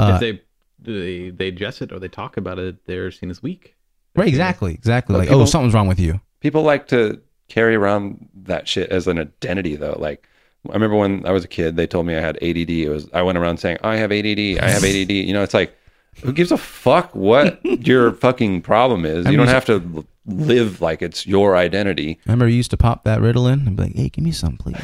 [0.00, 0.42] uh, if they
[0.80, 3.76] they they address it or they talk about it, they're seen as weak.
[4.16, 5.14] Right, exactly, exactly.
[5.14, 6.20] But like, oh, something's wrong with you.
[6.44, 9.96] People like to carry around that shit as an identity, though.
[9.98, 10.28] Like,
[10.68, 12.68] I remember when I was a kid, they told me I had ADD.
[12.68, 15.10] It was I went around saying I have ADD, I have ADD.
[15.10, 15.74] You know, it's like,
[16.22, 19.24] who gives a fuck what your fucking problem is?
[19.24, 22.18] I You don't have to live like it's your identity.
[22.26, 24.58] I Remember, you used to pop that Ritalin and be like, "Hey, give me some,
[24.58, 24.76] please."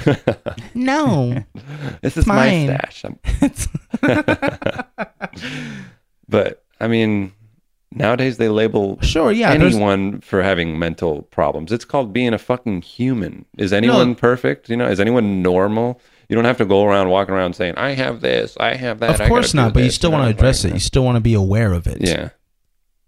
[0.75, 1.45] no,
[2.03, 2.69] This is Fine.
[2.69, 3.05] my stash.
[6.27, 7.33] But I mean,
[7.93, 9.57] nowadays they label sure, yeah.
[9.57, 11.73] there's- anyone for having mental problems.
[11.73, 13.45] It's called being a fucking human.
[13.59, 14.69] Is anyone perfect?
[14.69, 16.01] You know, is anyone normal?
[16.29, 19.21] You don't have to go around walking around saying, "I have this, I have that."
[19.21, 20.73] Of course gotta not, but you still want to address it.
[20.73, 21.99] You still want to be aware of it.
[22.01, 22.29] Yeah,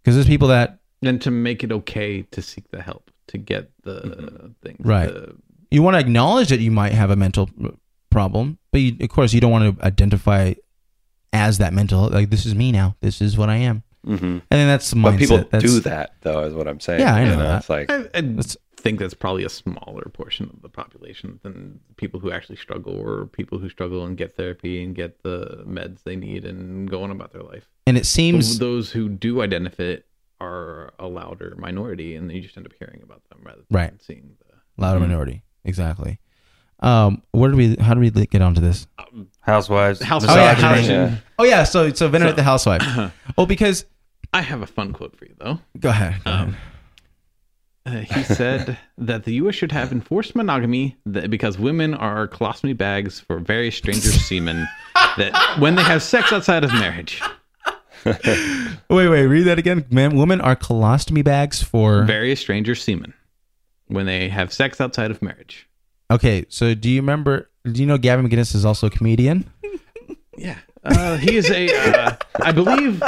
[0.02, 3.70] because there's people that and to make it okay to seek the help to get
[3.82, 4.46] the mm-hmm.
[4.62, 5.08] things Right.
[5.08, 5.36] the-
[5.70, 7.70] You want to acknowledge that you might have a mental uh,
[8.10, 10.54] problem, but you, of course you don't want to identify
[11.32, 12.08] as that mental.
[12.08, 12.96] Like this is me now.
[13.00, 13.82] This is what I am.
[14.04, 15.02] Hmm And then that's the mindset.
[15.02, 17.00] But people That's- do that, though, is what I'm saying.
[17.00, 17.58] Yeah, I You know that.
[17.60, 21.78] It's like, I, I That's- think that's probably a smaller portion of the population than
[21.96, 26.02] people who actually struggle or people who struggle and get therapy and get the meds
[26.02, 27.68] they need and go on about their life.
[27.86, 29.96] And it seems Those who do identify
[30.40, 34.02] are a louder minority, and you just end up hearing about them rather than Right.
[34.02, 34.56] seeing the.
[34.82, 35.44] louder minority.
[35.64, 36.18] Exactly.
[36.80, 37.76] Um, where do we?
[37.76, 38.88] How do we get onto this?
[39.40, 40.02] Housewives.
[40.02, 41.16] House Oh yeah, house- Yeah.
[41.38, 41.62] oh yeah.
[41.62, 42.82] So so venerate the housewife.
[43.38, 43.84] oh, because
[44.32, 45.58] I have a fun quote for you, though.
[45.78, 46.22] go ahead.
[46.24, 46.48] Go ahead.
[46.48, 46.56] Um,
[47.86, 49.54] uh, he said that the U.S.
[49.54, 55.56] should have enforced monogamy that because women are colostomy bags for various strangers' semen that
[55.58, 57.20] when they have sex outside of marriage,
[58.04, 58.18] Wait,
[58.88, 59.26] wait.
[59.26, 59.84] Read that again.
[59.90, 62.02] Man, women are colostomy bags for.
[62.04, 63.14] various strangers' semen
[63.86, 65.68] when they have sex outside of marriage.
[66.10, 67.48] Okay, so do you remember?
[67.64, 69.50] Do you know Gavin McInnes is also a comedian?
[70.38, 71.68] Yeah, uh, he is a.
[71.94, 73.02] Uh, I believe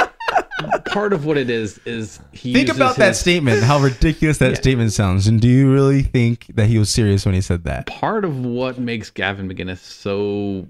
[0.85, 3.63] part of what it is is he Think about that statement.
[3.63, 4.55] How ridiculous that Yeah.
[4.55, 5.27] statement sounds.
[5.27, 7.85] And do you really think that he was serious when he said that?
[7.87, 10.67] Part of what makes Gavin McInnes so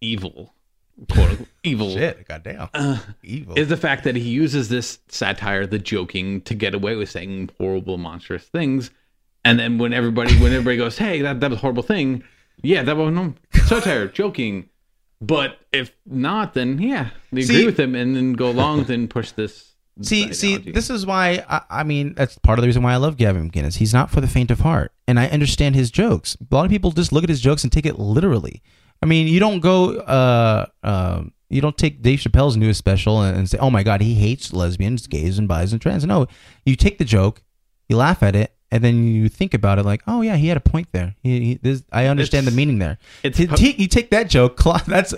[0.00, 0.54] evil,
[1.10, 3.58] quote unquote, evil, Shit, goddamn, uh, evil.
[3.58, 7.50] is the fact that he uses this satire, the joking, to get away with saying
[7.58, 8.90] horrible, monstrous things.
[9.44, 12.22] And then when everybody when everybody goes, "Hey, that that was a horrible thing,"
[12.62, 13.34] yeah, that was no
[13.66, 14.68] satire, joking.
[15.20, 19.32] But if not, then yeah, agree See- with him and then go along, then push
[19.32, 19.66] this.
[20.02, 22.96] See, see, this is why I, I mean that's part of the reason why I
[22.96, 23.76] love Gavin McInnes.
[23.76, 26.38] He's not for the faint of heart, and I understand his jokes.
[26.40, 28.62] A lot of people just look at his jokes and take it literally.
[29.02, 33.36] I mean, you don't go, uh, uh, you don't take Dave Chappelle's newest special and,
[33.36, 36.28] and say, "Oh my God, he hates lesbians, gays, and bis and trans." No,
[36.64, 37.42] you take the joke,
[37.90, 40.56] you laugh at it, and then you think about it like, "Oh yeah, he had
[40.56, 41.14] a point there.
[41.22, 44.28] He, he, this, I understand It's- the meaning there." it's po- take- you take that
[44.30, 45.14] joke, that's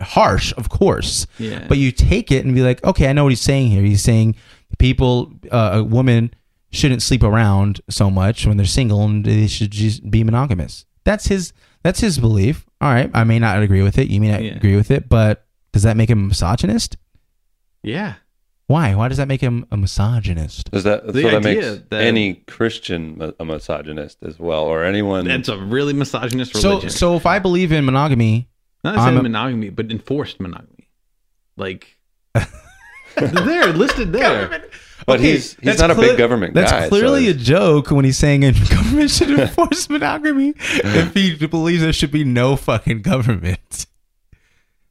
[0.00, 1.26] harsh, of course.
[1.38, 1.66] Yeah.
[1.68, 3.82] But you take it and be like, okay, I know what he's saying here.
[3.82, 4.34] He's saying
[4.78, 6.34] people, uh, a woman
[6.72, 10.86] shouldn't sleep around so much when they're single and they should just be monogamous.
[11.04, 11.52] That's his.
[11.82, 12.66] That's his belief.
[12.80, 14.08] All right, I may not agree with it.
[14.08, 14.52] You may not Yeah.
[14.56, 16.96] agree with it, but does that make him a misogynist?
[17.82, 18.14] yeah,
[18.70, 18.94] Why?
[18.94, 20.70] Why does that make him a misogynist?
[20.70, 24.84] Does that, The so that idea makes that- any Christian a misogynist as well, or
[24.84, 25.28] anyone?
[25.28, 26.90] it's a really misogynist So, religion.
[26.90, 28.48] so so if I believe in monogamy,
[28.84, 30.88] Not I'm necessarily a- monogamy, but enforced monogamy.
[31.56, 31.98] Like
[33.16, 34.48] there, listed there.
[34.48, 36.82] but Okay, he's he's not a clear- big government That's guy.
[36.84, 41.82] so clearly a joke when he's saying a government should enforce monogamy if he believes
[41.82, 43.86] there should be no fucking government.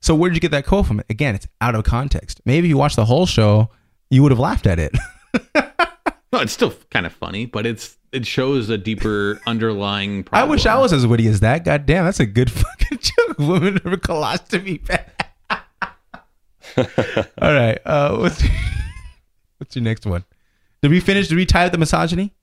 [0.01, 1.01] So where did you get that quote from?
[1.09, 2.41] Again, it's out of context.
[2.45, 3.69] Maybe if you watched the whole show,
[4.09, 4.95] you would have laughed at it.
[6.31, 10.47] No, it's still kind of funny, but it's it shows a deeper underlying problem.
[10.47, 11.65] I wish I was as witty as that.
[11.65, 13.39] God damn, that's a good fucking joke.
[13.39, 15.05] Women are colostomy bag.
[17.41, 17.79] All right.
[17.83, 18.43] Uh, what's,
[19.57, 20.23] what's your next one?
[20.81, 21.27] Did we finish?
[21.29, 22.33] Did we tie up the misogyny?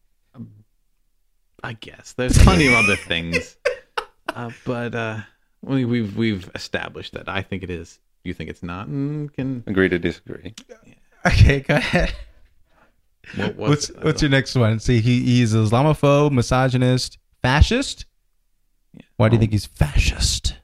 [1.62, 3.56] I guess there's plenty of other things,
[4.34, 5.20] uh, but uh,
[5.62, 7.98] we, we've we've established that I think it is.
[8.24, 8.86] You think it's not?
[8.88, 10.54] And can Agree to disagree.
[11.26, 12.14] Okay, go ahead.
[13.34, 14.78] what, What's what's your next one?
[14.78, 18.04] See, he, he's Islamophobe, misogynist, fascist.
[19.16, 20.54] Why do you think he's fascist?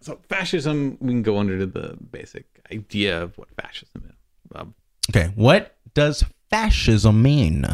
[0.00, 0.96] so fascism?
[1.00, 4.16] We can go under the basic idea of what fascism is.
[4.54, 4.74] Um,
[5.10, 7.66] Okay, what does fascism mean?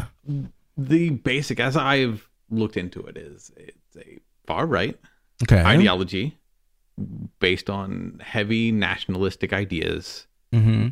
[0.77, 4.99] the basic, as I've looked into it, is it's a far right
[5.43, 6.37] Okay, ideology
[7.39, 10.89] based on heavy nationalistic ideas hmm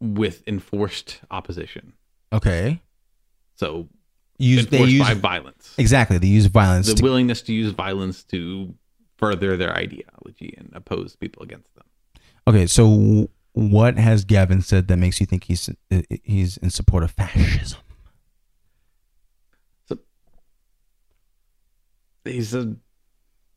[0.00, 1.92] with enforced opposition.
[2.32, 2.80] Okay,
[3.56, 3.88] So
[4.38, 5.74] use they use by violence.
[5.78, 6.86] exactly they use violence.
[6.88, 8.74] The to- willingness to use violence to
[9.16, 11.84] further their ideology and oppose people against them.
[12.48, 17.04] okay, so what has Gavin said that makes you think he's uh, he's in support
[17.04, 17.78] of fascism?
[22.24, 22.74] He's a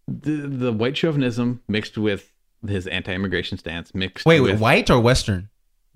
[0.08, 2.32] the, the white chauvinism mixed with
[2.68, 5.50] his anti-immigration stance mixed Wait, with wait, white or Western?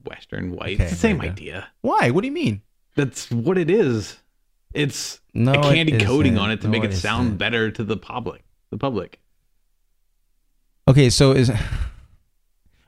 [0.05, 0.75] Western white.
[0.75, 1.67] Okay, it's the same idea.
[1.81, 2.09] Why?
[2.11, 2.61] What do you mean?
[2.95, 4.17] That's what it is.
[4.73, 7.37] It's No, a it candy coating on it to No, make it it sound isn't.
[7.37, 8.43] better to the public.
[8.69, 9.19] The public.
[10.87, 11.51] Okay, so is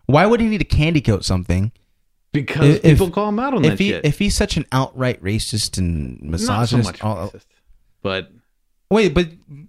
[0.06, 1.72] why would he need to candy coat something
[2.32, 4.06] Because If- people call him out on if that he shit.
[4.06, 7.04] if he's such an outright racist and so misogynist?
[7.04, 7.46] all- racist,
[8.02, 8.32] but
[8.90, 9.28] wait, but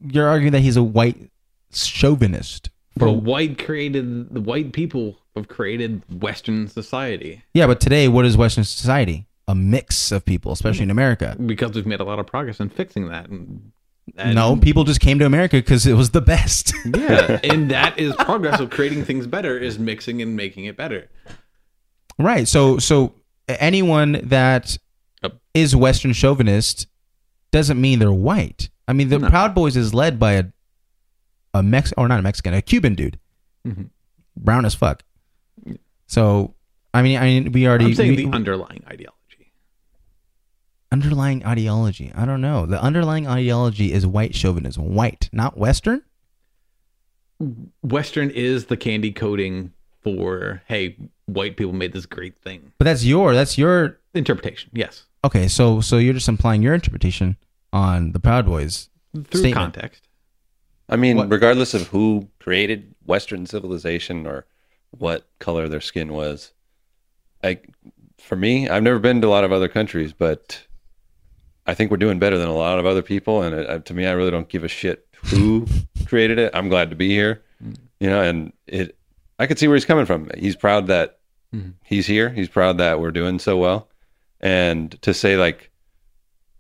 [0.09, 1.31] you're arguing that he's a white
[1.75, 2.71] chauvinist.
[2.97, 7.43] the white created the white people have created Western society.
[7.55, 9.27] Yeah, but today, what is Western society?
[9.47, 10.99] a mix of people, especially in hmm.
[10.99, 11.37] America.
[11.45, 13.29] because we've made a lot of progress in fixing that.
[13.29, 13.73] And,
[14.17, 16.73] and- no, people just came to America because it was the best.
[16.85, 21.11] yeah, and that is progress of creating things better is mixing and making it better.
[22.19, 22.49] right.
[22.49, 23.15] So so
[23.49, 24.77] anyone that
[25.53, 26.87] is Western chauvinist
[27.51, 28.71] doesn't mean they're white.
[28.87, 29.31] I mean, the No.
[29.31, 30.45] Proud Boys is led by a
[31.55, 33.19] a Mex or not a Mexican, a Cuban dude,
[33.67, 33.89] Mhm.
[34.37, 35.03] brown as fuck.
[36.07, 36.55] So
[36.93, 39.53] I mean, I mean, we already I'm saying we- the underlying ideology.
[40.93, 42.13] underlying ideology.
[42.15, 42.67] I don't know.
[42.67, 44.95] The underlying ideology is white chauvinism.
[44.95, 46.03] White, not Western.
[47.83, 50.97] Western is the candy coating for hey,
[51.27, 52.73] white people made this great thing.
[52.79, 55.49] But that's your that's your Interpretation, yes, okay.
[55.49, 57.37] So so you're just implying your interpretation
[57.73, 58.89] on the Proud Boys.
[59.13, 59.55] through Statement.
[59.57, 60.04] context.
[60.89, 64.47] I mean, What- regardless of who created Western civilization or
[64.91, 66.53] what color their skin was,
[67.43, 67.61] I,
[68.19, 70.67] for me, I've never been to a lot of other countries, but
[71.67, 73.43] I think we're doing better than a lot of other people.
[73.43, 75.67] And it, uh, to me, I really don't give a shit who
[76.07, 76.51] created it.
[76.55, 77.43] I'm glad to be here,
[78.01, 78.21] you know.
[78.23, 78.97] And it,
[79.39, 80.31] I could see where he's coming from.
[80.39, 81.19] He's proud that
[81.85, 82.31] he's here.
[82.31, 83.89] He's proud that we're doing so well,
[84.41, 85.71] and to say like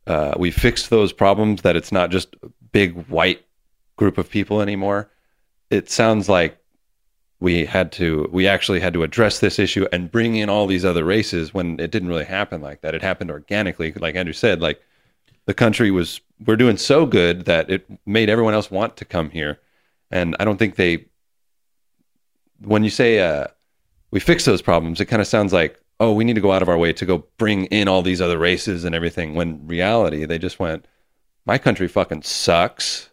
[0.06, 2.34] uh, we fixed those problems, that it's not just
[2.72, 3.44] big white
[3.96, 5.10] group of people anymore.
[5.70, 6.58] It sounds like
[7.40, 10.84] we had to, we actually had to address this issue and bring in all these
[10.84, 12.94] other races when it didn't really happen like that.
[12.94, 14.60] It happened organically, like Andrew said.
[14.60, 14.80] Like
[15.46, 19.30] the country was, we're doing so good that it made everyone else want to come
[19.30, 19.60] here.
[20.10, 21.06] And I don't think they,
[22.60, 23.48] when you say uh,
[24.10, 26.62] we fix those problems, it kind of sounds like, oh, we need to go out
[26.62, 29.34] of our way to go bring in all these other races and everything.
[29.34, 30.86] When reality, they just went,
[31.46, 33.10] my country fucking sucks.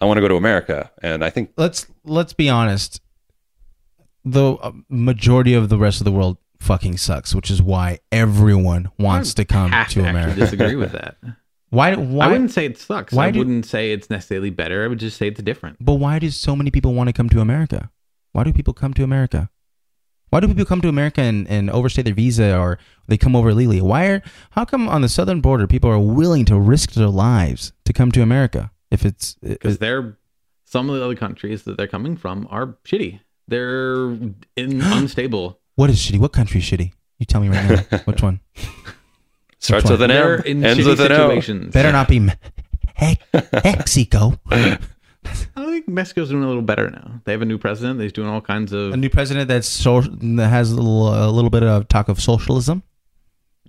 [0.00, 0.90] I want to go to America.
[1.02, 3.00] And I think Let's let's be honest.
[4.24, 8.90] The uh, majority of the rest of the world fucking sucks, which is why everyone
[8.98, 10.40] wants to come have to to actually America.
[10.40, 11.16] disagree with that.
[11.70, 11.96] Why?
[11.96, 12.26] Why?
[12.26, 13.12] I wouldn't say it sucks.
[13.12, 14.84] why I do- wouldn't say it's necessarily better.
[14.84, 15.76] I would just say it's different.
[15.80, 17.90] But why do so many people want to come to America?
[18.30, 19.50] Why do people come to America?
[20.30, 22.78] Why do people come to America and, and overstay their visa or
[23.08, 23.80] they come over illegally?
[23.80, 24.22] Why are
[24.52, 28.12] how come on the southern border people are willing to risk their lives to come
[28.12, 28.70] to America?
[28.94, 30.16] If it's uh, uh, because they're
[30.64, 33.20] some of the other countries that they're coming from are shitty.
[33.46, 34.06] They're
[34.56, 35.60] in, unstable.
[35.74, 36.18] what is shitty?
[36.18, 36.92] What country is shitty?
[37.18, 37.98] You tell me right now.
[38.06, 38.40] Which one?
[39.58, 39.92] starts one?
[39.94, 41.70] with an They're M, in ends shitty with an O.
[41.70, 42.20] Better not be
[42.98, 43.18] He-
[43.52, 44.38] Mexico.
[44.50, 44.78] I
[45.56, 47.20] think Mexico's doing a little better now.
[47.24, 48.00] They have a new president.
[48.00, 48.92] He's doing all kinds of.
[48.92, 52.20] A new president that's so, that has a little, a little bit of talk of
[52.20, 52.82] socialism.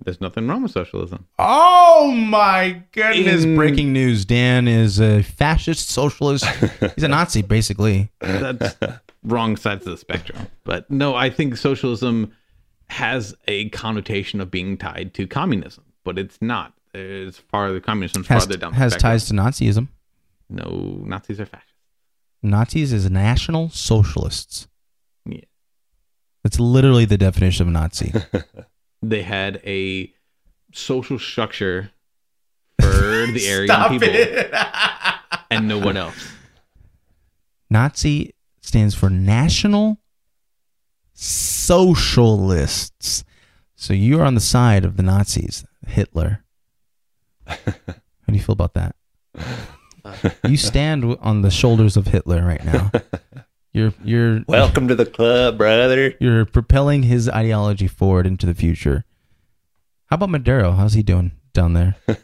[0.04, 1.26] There's nothing wrong with socialism.
[1.38, 3.44] Oh my goodness!
[3.44, 6.44] In- Breaking news: Dan is a fascist socialist.
[6.94, 8.10] He's a Nazi, basically.
[8.20, 8.76] That's
[9.24, 10.48] wrong sides of the spectrum.
[10.64, 12.32] But no, I think socialism
[12.88, 16.74] has a connotation of being tied to communism, but it's not.
[16.94, 18.72] It's farther communism's Has, farther down.
[18.72, 19.10] the has spectrum.
[19.12, 19.88] ties to Nazism.
[20.48, 21.72] No, Nazis are fascists.
[22.42, 24.68] Nazis is national socialists.
[25.24, 25.40] Yeah.
[26.44, 28.12] That's literally the definition of a Nazi.
[29.08, 30.12] They had a
[30.72, 31.90] social structure
[32.80, 34.08] for the Aryan people
[35.50, 36.32] and no one else.
[37.70, 39.98] Nazi stands for National
[41.14, 42.04] Socialists.
[43.74, 46.44] So you are on the side of the Nazis, Hitler.
[47.46, 48.96] How do you feel about that?
[50.48, 52.90] You stand on the shoulders of Hitler right now.
[53.76, 56.14] You're you're Welcome to the club, brother.
[56.18, 59.04] you're propelling his ideology forward into the future.
[60.06, 60.72] How about Maduro?
[60.72, 61.94] How's he doing down there?
[62.08, 62.16] In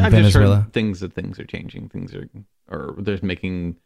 [0.00, 0.56] I've just Venezuela.
[0.56, 1.88] heard things that things are changing.
[1.88, 2.28] Things are,
[2.68, 3.76] or they're making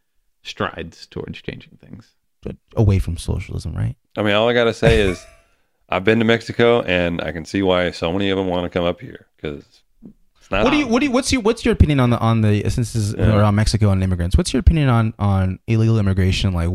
[0.42, 2.16] strides towards changing things.
[2.42, 3.94] But away from socialism, right?
[4.16, 5.24] I mean, all I got to say is
[5.88, 8.70] I've been to Mexico and I can see why so many of them want to
[8.76, 9.77] come up here because it's
[10.50, 10.64] not.
[10.64, 12.62] What do you what do you what's your what's your opinion on the on the
[12.70, 13.36] since this is Yeah.
[13.36, 14.36] around Mexico and immigrants?
[14.36, 16.52] What's your opinion on on illegal immigration?
[16.52, 16.70] Like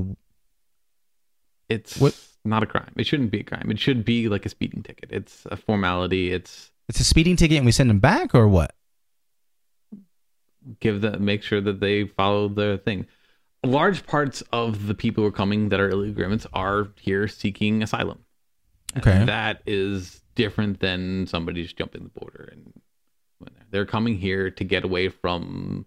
[1.70, 2.92] It's What- not a crime.
[2.98, 3.72] It shouldn't be a crime.
[3.72, 5.10] It should be like a speeding ticket.
[5.12, 6.32] It's a formality.
[6.32, 8.76] It's it's a speeding ticket and we send them back or what?
[10.80, 13.06] give them make sure that they follow the thing.
[13.66, 17.84] Large parts of the people who are coming that are illegal immigrants are here seeking
[17.84, 18.20] asylum.
[18.96, 19.26] And Okay.
[19.26, 22.74] that is different than somebody just jumping the border and.
[23.74, 25.86] They're coming here to get away from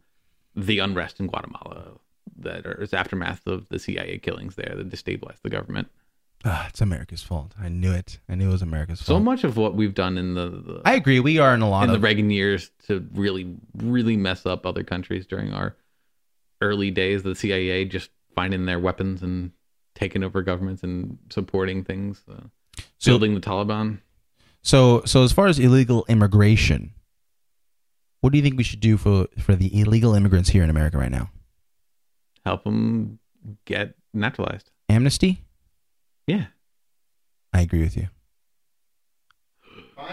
[0.56, 1.92] the unrest in Guatemala
[2.38, 5.88] that is aftermath of the CIA killings there that destabilized the government.
[6.44, 7.52] Ah, it's America's fault.
[7.58, 8.18] I knew it.
[8.28, 9.06] I knew it was America's fault.
[9.06, 11.20] So much of what we've done in the, the I agree.
[11.20, 14.66] We are in a lot in the of Reagan years to really, really mess up
[14.66, 15.76] other countries during our
[16.60, 17.22] early days.
[17.22, 19.52] The CIA just finding their weapons and
[19.94, 22.42] taking over governments and supporting things, uh,
[22.98, 24.00] So- building the Taliban.
[24.62, 26.92] So so as far as illegal immigration,
[28.26, 30.98] what do you think we should do for for the illegal immigrants here in America
[30.98, 31.30] right now?
[32.44, 33.20] Help them
[33.64, 34.68] get naturalized.
[34.88, 35.44] Amnesty?
[36.26, 36.46] Yeah.
[37.52, 38.08] I agree with you.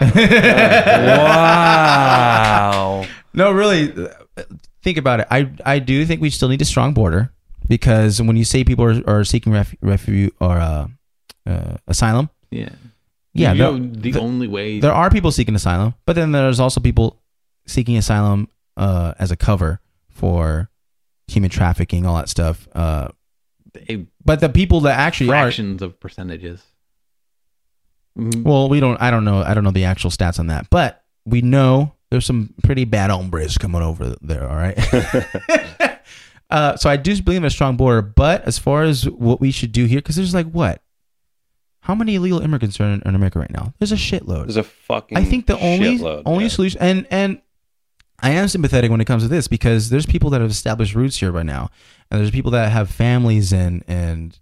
[1.74, 3.04] wow.
[3.32, 4.42] No, really, uh,
[4.82, 5.26] think about it.
[5.30, 7.32] I I do think we still need a strong border
[7.68, 10.86] because when you say people are, are seeking ref, refuge or uh,
[11.46, 12.68] uh, asylum, Yeah.
[13.32, 14.78] yeah, You know, the the- only way.
[14.80, 17.20] there are people seeking asylum, but then there's also people
[17.66, 20.70] seeking asylum uh, as a cover for
[21.28, 22.68] human trafficking, all that stuff.
[22.74, 23.08] Uh,
[24.24, 26.62] but the people that actually are fractions of percentages.
[28.18, 29.00] Mm, Well, we don't.
[29.00, 29.42] I don't know.
[29.42, 33.10] I don't know the actual stats on that, but we know there's some pretty bad
[33.10, 34.48] hombres coming over there.
[34.48, 34.78] All right.
[36.50, 39.50] uh, so I do believe in a strong border, but as far as what we
[39.50, 40.80] should do here, because there's like what?
[41.80, 43.74] How many illegal immigrants are in, in America right now?
[43.78, 44.44] There's a shitload.
[44.44, 45.18] There's a fucking.
[45.18, 46.50] I think the only shitload, only yeah.
[46.50, 47.42] solution, and and
[48.24, 51.18] I am sympathetic when it comes to this because there's people that have established roots
[51.18, 51.68] here right now,
[52.10, 54.38] and there's people that have families and and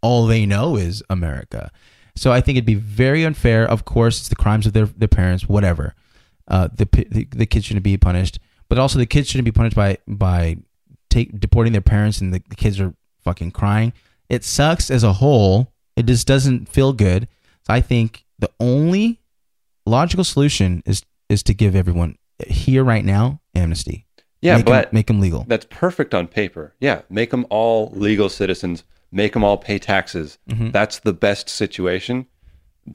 [0.00, 1.70] all they know is America.
[2.16, 3.68] So I think it'd be very unfair.
[3.68, 5.94] Of course, it's the crimes of their their parents, whatever.
[6.48, 8.38] Uh, the, the the kids shouldn't be punished,
[8.70, 10.56] but also the kids shouldn't be punished by by
[11.10, 13.92] take deporting their parents, and the, the kids are fucking crying.
[14.30, 15.70] It sucks as a whole.
[15.96, 17.28] It just doesn't feel good.
[17.66, 19.20] So I think the only
[19.84, 22.16] logical solution is is to give everyone
[22.48, 24.06] here right now amnesty.
[24.40, 25.44] Yeah, make 'em- but make them legal.
[25.46, 26.74] that's perfect on paper.
[26.80, 28.84] Yeah, make them all legal citizens.
[29.12, 30.38] Make them all pay taxes.
[30.48, 30.70] Mm-hmm.
[30.70, 32.26] That's the best situation.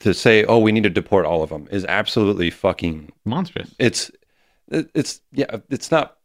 [0.01, 3.13] To say, oh, we need to deport all of them is absolutely fucking.
[3.23, 3.73] monstrous.
[3.79, 4.11] It's,
[4.69, 6.17] it's yeah, it's not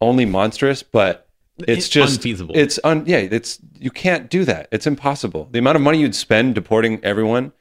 [0.00, 1.26] only monstrous, but
[1.58, 2.56] it's It's just unfeasible.
[2.56, 4.68] It's un yeah, it's you can't do that.
[4.70, 5.48] It's impossible.
[5.50, 7.52] The amount of money you'd spend deporting everyone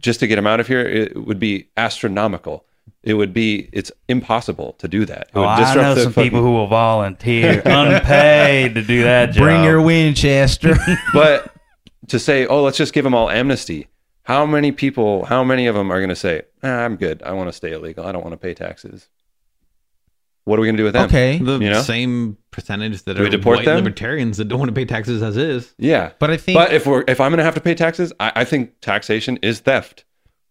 [0.00, 2.66] just to get them out of here it would be astronomical.
[3.04, 5.20] It would be it's impossible to do that.
[5.22, 9.32] It Oh, would I know some fucking- people who will volunteer unpaid to do that
[9.32, 9.42] job.
[9.42, 10.74] Bring your Winchester.
[11.14, 11.52] but
[12.08, 13.88] to say, oh, let's just give them all amnesty.
[14.24, 17.22] How many people, how many of them are going to say, ah, I'm good.
[17.22, 18.06] I want to stay illegal.
[18.06, 19.08] I don't want to pay taxes.
[20.44, 21.06] What are we going to do with them?
[21.06, 21.82] okay, The You know?
[21.82, 23.76] same percentage that Do we are deport white them?
[23.76, 25.74] libertarians that don't want to pay taxes as is.
[25.78, 26.12] Yeah.
[26.18, 28.32] but I think But if we're if I'm going to have to pay taxes, I,
[28.36, 30.04] I think taxation is theft.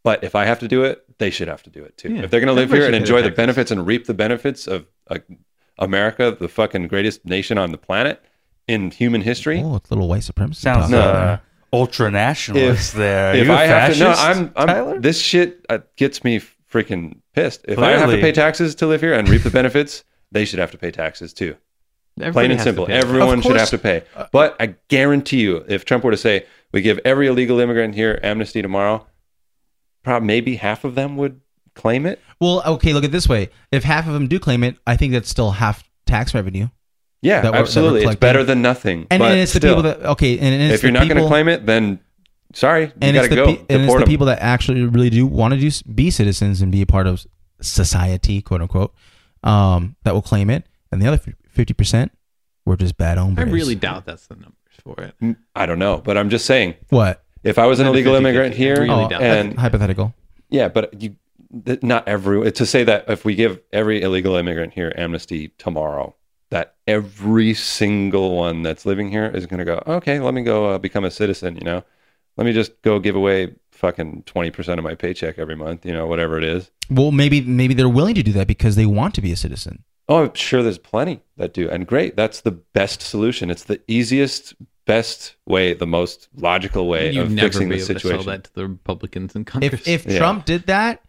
[0.04, 2.14] But if I have to do it, they should have to do it too.
[2.14, 2.24] Yeah.
[2.24, 3.38] If they're going to live here and enjoy their the taxes.
[3.38, 5.20] benefits and reap the benefits of uh,
[5.80, 8.24] America, the fucking greatest nation on the planet
[8.68, 10.56] in human history, oh, it's a little white supremacist.
[10.56, 10.94] Sounds talk.
[10.94, 11.38] uh,
[11.72, 13.32] ultra nationalist there.
[13.32, 15.00] Are if you a I have to, no, I'm, I'm Tyler?
[15.00, 16.42] this shit uh, gets me
[16.72, 17.66] freaking pissed.
[17.68, 20.60] If I have to pay taxes to live here and reap the benefits, they should
[20.60, 21.56] have to pay taxes too.
[22.20, 22.88] Everybody Plain and simple.
[22.90, 24.04] Everyone Of should have to pay.
[24.32, 28.20] But I guarantee you, if Trump were to say we give every illegal immigrant here
[28.22, 29.08] amnesty tomorrow,
[30.04, 31.40] probably maybe half of them would
[31.76, 32.20] claim it.
[32.40, 33.50] Well, okay, look at this way.
[33.72, 36.68] If half of them do claim it, I think that's still half tax revenue.
[37.22, 38.00] Yeah, That we're- that we're absolutely.
[38.00, 38.20] It's collecting.
[38.20, 39.08] better than nothing.
[39.10, 41.00] And, but and it's the still, people that okay, and, and it's if you're not
[41.00, 42.00] going to people- claim it, then
[42.54, 43.46] sorry, you and got it's to the go.
[43.46, 44.10] pe- and it's Deport the 'em.
[44.10, 47.26] people that actually really do want to do be citizens and be a part of
[47.62, 48.94] society, quote unquote,
[49.44, 52.12] um, that will claim it, and the other fifty percent
[52.66, 53.40] were just bad owned.
[53.40, 55.38] I really doubt that's the numbers for it.
[55.56, 56.76] I don't know, but I'm just saying.
[56.90, 60.14] what If I was an illegal immigrant here, really oh, and hypothetical.
[60.50, 61.16] Yeah, but you
[61.82, 66.16] not every to say that if we give every illegal immigrant here amnesty tomorrow,
[66.50, 70.68] that every single one that's living here is going to go, okay, let me go
[70.68, 71.56] uh, become a citizen.
[71.56, 71.84] You know,
[72.38, 75.86] let me just go give away fucking twenty percent of my paycheck every month.
[75.86, 76.72] You know, whatever it is.
[76.90, 79.84] Well, maybe maybe they're willing to do that because they want to be a citizen.
[80.10, 82.16] Oh, I'm sure there's plenty that do, and great.
[82.16, 83.50] That's the best solution.
[83.50, 84.54] It's the easiest,
[84.86, 88.24] best way, the most logical way You'd of never fixing be the able to situation.
[88.24, 89.74] sell that to the Republicans in Congress.
[89.74, 90.18] If if Yeah.
[90.20, 91.02] Trump did that,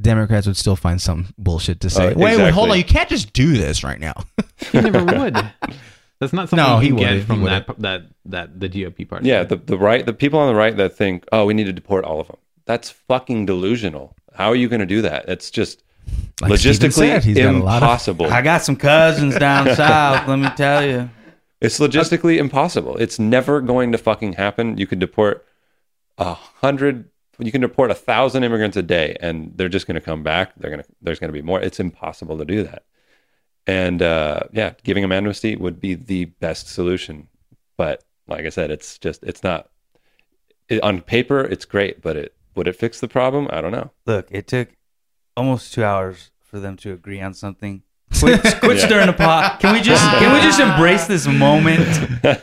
[0.00, 2.08] Democrats would still find some bullshit to say.
[2.08, 2.70] Uh, wait, wait, hold exactly.
[2.70, 4.14] on, you can't just do this right now.
[4.72, 5.34] he never would.
[6.18, 7.18] That's not something No, you he can wouldn't.
[7.20, 7.66] get from wouldn't.
[7.66, 9.28] that that that the GOP party.
[9.28, 11.72] Yeah, the, the right, the people on the right that think, oh, we need to
[11.74, 12.36] deport all of them.
[12.64, 14.14] That's fucking delusional.
[14.34, 15.28] How are you going to do that?
[15.28, 15.82] It's just
[16.40, 18.26] Like Steven logistically said, he's got a lot of- impossible.
[18.26, 20.26] I got some cousins down south.
[20.26, 21.10] Let me tell you.
[21.66, 22.96] It's logistically impossible.
[22.96, 24.78] It's never going to fucking happen.
[24.78, 25.44] You could deport
[26.16, 30.00] a hundred, you can deport a thousand immigrants a day, and they're just going to
[30.00, 30.52] come back.
[30.56, 31.60] They're going to, there's going to be more.
[31.60, 32.84] It's impossible to do that.
[33.66, 37.26] And uh, yeah, giving them amnesty would be the best solution.
[37.76, 39.68] But like I said, it's just, it's not.
[40.68, 43.48] It, on paper, it's great, but it would it fix the problem?
[43.50, 43.90] I don't know.
[44.06, 44.68] Look, it took
[45.36, 47.82] almost two hours for them to agree on something.
[48.20, 49.60] Quit, quit stirring the pot.
[49.60, 51.86] Can we just can we just embrace this moment?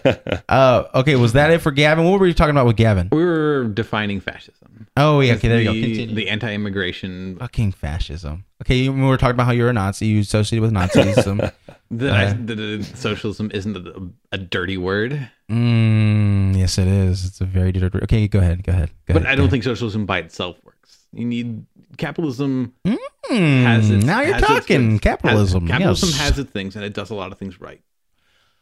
[0.49, 2.05] Uh, okay, was that it for Gavin?
[2.05, 3.09] What were you talking about with Gavin?
[3.11, 4.87] We were defining fascism.
[4.95, 5.73] Oh yeah, okay, there you go.
[5.73, 6.15] the, Continue.
[6.15, 7.37] the anti-immigration.
[7.39, 8.45] Fucking fascism.
[8.61, 10.05] Okay, you, we were talking about how you're a Nazi.
[10.05, 11.51] You associated with Nazism.
[11.91, 17.23] The, I- the, the socialism isn't a, a dirty word, mm, yes, it is.
[17.23, 17.95] It's a very dirty.
[17.95, 18.03] Word.
[18.03, 18.63] Okay, go ahead.
[18.63, 18.89] Go ahead.
[19.07, 20.72] Go but ahead, I don't think socialism by itself works.
[21.13, 21.65] You need
[21.97, 22.73] capitalism.
[22.85, 22.99] ahead.
[23.29, 25.61] has Mm, its- now you're talking capitalism.
[25.67, 26.17] Has- capitalism yes.
[26.19, 27.81] has its things, and it does a lot of things right.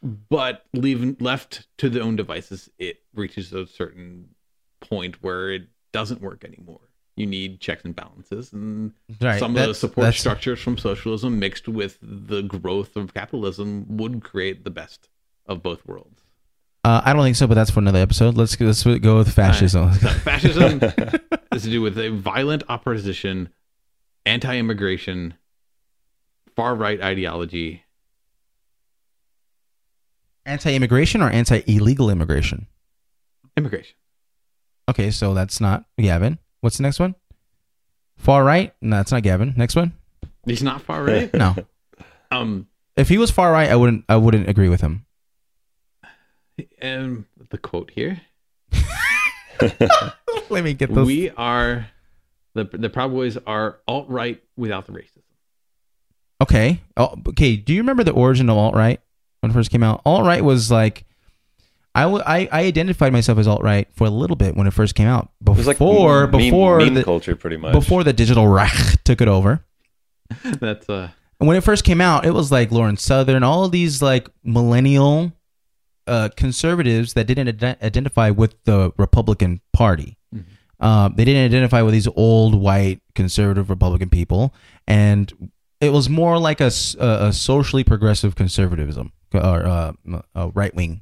[0.03, 4.29] But leaving left to their own devices, it reaches a certain
[4.79, 6.79] point where it doesn't work anymore.
[7.15, 11.37] You need checks and balances, and Right, some of the support that's- structures from socialism
[11.39, 15.09] mixed with the growth of capitalism would create the best
[15.45, 16.21] of both worlds.
[16.83, 18.35] Uh, I don't think so, but that's for another episode.
[18.37, 19.93] Let's let's go with fascism.
[19.93, 20.79] So fascism
[21.53, 23.49] is to do with a violent opposition,
[24.25, 25.33] anti-immigration,
[26.55, 27.83] far-right ideology.
[30.45, 32.67] Anti-immigration or anti-illegal immigration?
[33.57, 33.95] Immigration.
[34.89, 36.39] Okay, so that's not Gavin.
[36.61, 37.15] What's the next one?
[38.17, 38.73] Far right?
[38.81, 39.53] No, that's not Gavin.
[39.57, 39.93] Next one?
[40.45, 41.33] He's not far right.
[41.33, 41.55] No.
[42.31, 44.05] um, if he was far right, I wouldn't.
[44.09, 45.05] I wouldn't agree with him.
[46.79, 48.21] and the quote here:
[50.49, 51.05] Let me get this.
[51.05, 51.87] "We are
[52.53, 55.21] the the Proud Boys are alt right without the racism."
[56.41, 56.81] Okay.
[56.97, 57.55] Oh, okay.
[57.55, 58.99] Do you remember the origin of alt right
[59.41, 60.01] when it first came out?
[60.05, 61.05] Alt right was like,
[61.93, 64.71] I, w- I I identified myself as alt right for a little bit when it
[64.73, 65.29] first came out.
[65.45, 67.73] It was like Before meme, before meme the, culture, pretty much.
[67.73, 69.63] before the digital Reich took it over.
[70.43, 71.09] That's uh,
[71.39, 75.33] And when it first came out, it was like Lauren Southern, all these like millennial
[76.07, 80.17] uh, conservatives that didn't ident- identify with the Republican Party.
[80.79, 84.51] Uh, they didn't identify with these old white conservative Republican people,
[84.87, 89.91] and it was more like a, a socially progressive conservatism or uh,
[90.33, 91.01] a right wing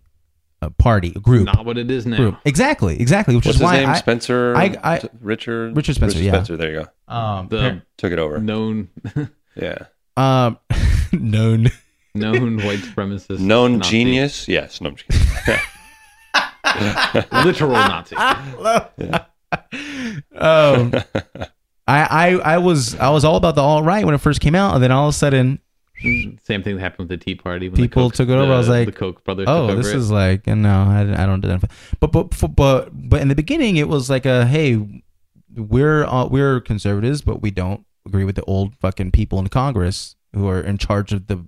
[0.61, 1.45] uh, party group.
[1.45, 2.17] not what it is now.
[2.17, 2.35] group.
[2.43, 3.37] Exactly, exactly.
[3.37, 3.87] Which What's is his why name?
[3.89, 4.53] I, Spencer.
[4.57, 5.77] I- I- Richard.
[5.77, 6.31] Richard Spencer, yeah.
[6.33, 6.57] Spencer.
[6.57, 7.13] There you go.
[7.13, 8.37] um, The Took it over.
[8.39, 8.89] known
[9.55, 9.85] Yeah.
[10.17, 10.59] um,
[11.13, 11.69] known.
[12.15, 13.91] Known white supremacist, Known Nazi.
[13.91, 14.47] genius.
[14.47, 14.81] Yes.
[14.81, 15.61] No, I'm just kidding.
[17.43, 18.15] literal Nazi.
[20.35, 20.93] um,
[21.87, 24.55] I, I I was I was all about the alt right when it first came
[24.55, 25.59] out, and then all of a sudden,
[26.01, 27.69] Same thing that happened with the Tea Party.
[27.69, 28.47] When the People Koch- took it over.
[28.47, 29.45] the- I was like, the Koch brothers.
[29.47, 29.97] oh, took over this it.
[29.97, 31.67] is like no, I, I don't identify.
[31.99, 35.01] But but but but in the beginning, it was like a hey,
[35.55, 40.15] we're uh, we're conservatives, but we don't agree with the old fucking people in Congress
[40.33, 41.43] who are in charge of the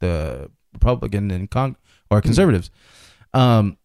[0.00, 1.76] the Republican and Cong
[2.10, 2.70] or conservatives.
[3.34, 3.76] Um,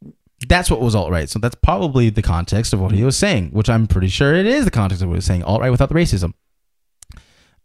[0.48, 1.30] that's what was alt right.
[1.30, 4.46] So that's probably the context of what he was saying, which I'm pretty sure it
[4.46, 5.44] is the context of what he was saying.
[5.44, 6.34] Alt right without the racism.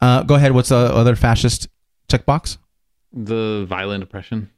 [0.01, 0.53] Uh, go ahead.
[0.53, 1.69] What's the other fascist
[2.09, 2.59] checkbox?
[3.17, 4.51] the violent oppression.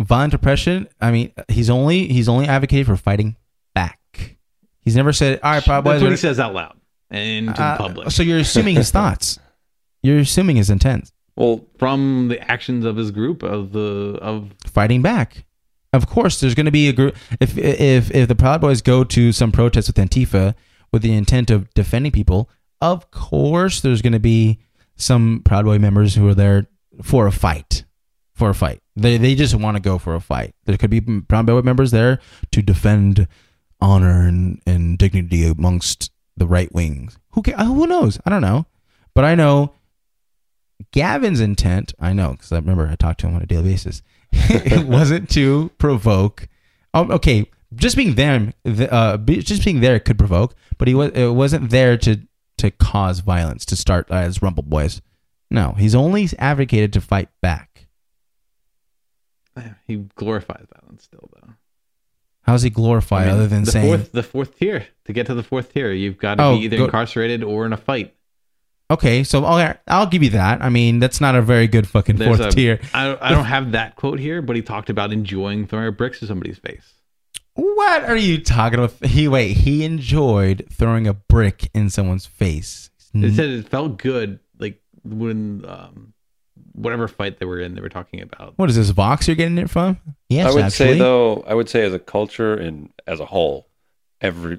[0.00, 0.88] Violent oppression.
[1.00, 3.36] I mean, he's only he's only advocated for fighting
[3.74, 4.36] back.
[4.80, 6.76] He's never said, "All right, probably." Boys." That's what he says out loud
[7.10, 8.10] and to uh, the public.
[8.10, 9.38] So you're assuming his thoughts.
[10.02, 11.12] You're assuming his intent.
[11.36, 15.44] Well, from the actions of his group of the of Fighting back.
[15.92, 17.16] Of course, there's going to be a group.
[17.40, 20.54] If if if the Proud Boys go to some protest with Antifa
[20.90, 22.48] with the intent of defending people,
[22.80, 24.58] of course, there's going to be
[24.96, 26.66] some Proud Boy members who are there
[27.02, 27.84] for a fight.
[28.34, 30.54] For a fight, they they just want to go for a fight.
[30.64, 32.18] There could be Proud Boy members there
[32.50, 33.28] to defend
[33.80, 37.18] honor and, and dignity amongst the right wings.
[37.32, 38.18] Who ca- who knows?
[38.24, 38.66] I don't know,
[39.14, 39.74] but I know
[40.92, 41.92] Gavin's intent.
[41.98, 44.02] I know because I remember I talked to him on a daily basis.
[44.32, 46.48] it wasn't to provoke.
[46.94, 51.28] Um, okay, just being there, uh, just being there could provoke, but he was it
[51.34, 52.18] wasn't there to
[52.58, 55.00] to cause violence to start uh, as Rumble Boys.
[55.50, 57.86] No, he's only advocated to fight back.
[59.86, 61.50] he glorifies violence still though.
[62.42, 65.26] How's he glorify I mean, other than the saying fourth the fourth tier to get
[65.26, 67.76] to the fourth tier, you've got to Oh, be either go- incarcerated or in a
[67.76, 68.14] fight.
[68.92, 70.60] Okay, so okay, I'll give you that.
[70.60, 72.80] I mean, that's not a very good fucking There's fourth a- tier.
[72.92, 76.26] I, I don't have that quote here, but he talked about enjoying throwing bricks to
[76.26, 76.92] somebody's face.
[77.54, 78.92] What are you talking about?
[79.04, 82.90] He wait, he enjoyed throwing a brick in someone's face.
[83.14, 86.12] It said it felt good, like when um,
[86.72, 88.54] whatever fight they were in, they were talking about.
[88.56, 89.98] What is this box you're getting it from?
[90.28, 90.92] Yes, I would actually.
[90.94, 93.68] say though, I would say as a culture and as a whole,
[94.22, 94.58] every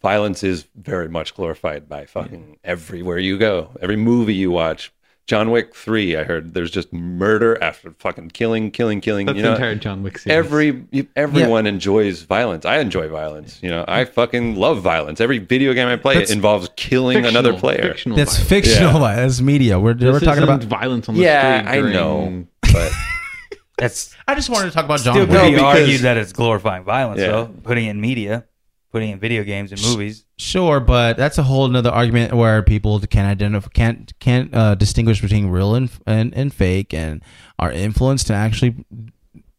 [0.00, 3.70] violence is very much glorified by fucking everywhere you go.
[3.80, 4.92] Every movie you watch,
[5.26, 6.16] John Wick three.
[6.16, 9.26] I heard there's just murder after fucking killing, killing, killing.
[9.26, 10.36] That's you the know, entire John Wick series.
[10.36, 12.64] every you- everyone enjoys violence.
[12.64, 13.58] I enjoy violence.
[13.62, 15.20] You know, I fucking love violence.
[15.20, 17.82] Every video game I play That's involves killing Fictional- another player.
[17.82, 18.48] fictional That's violence.
[18.48, 19.00] fictional.
[19.00, 19.16] Yeah.
[19.16, 19.78] That's media.
[19.78, 20.64] We're, we're talking isn't about.
[20.64, 21.88] violence on the Yeah, street.
[21.88, 22.92] I know, but
[23.78, 25.30] That's I just wanted to talk about John still Wick.
[25.30, 27.28] could be because- argued that it's glorifying violence, Yeah.
[27.28, 27.46] though.
[27.64, 28.44] Putting it in media,
[28.92, 30.24] putting in video games and movies.
[30.36, 35.20] Sure, but that's a whole another argument where people can't identify, can't can't uh, distinguish
[35.20, 37.22] between real and, and and fake, and
[37.58, 38.84] are influenced to actually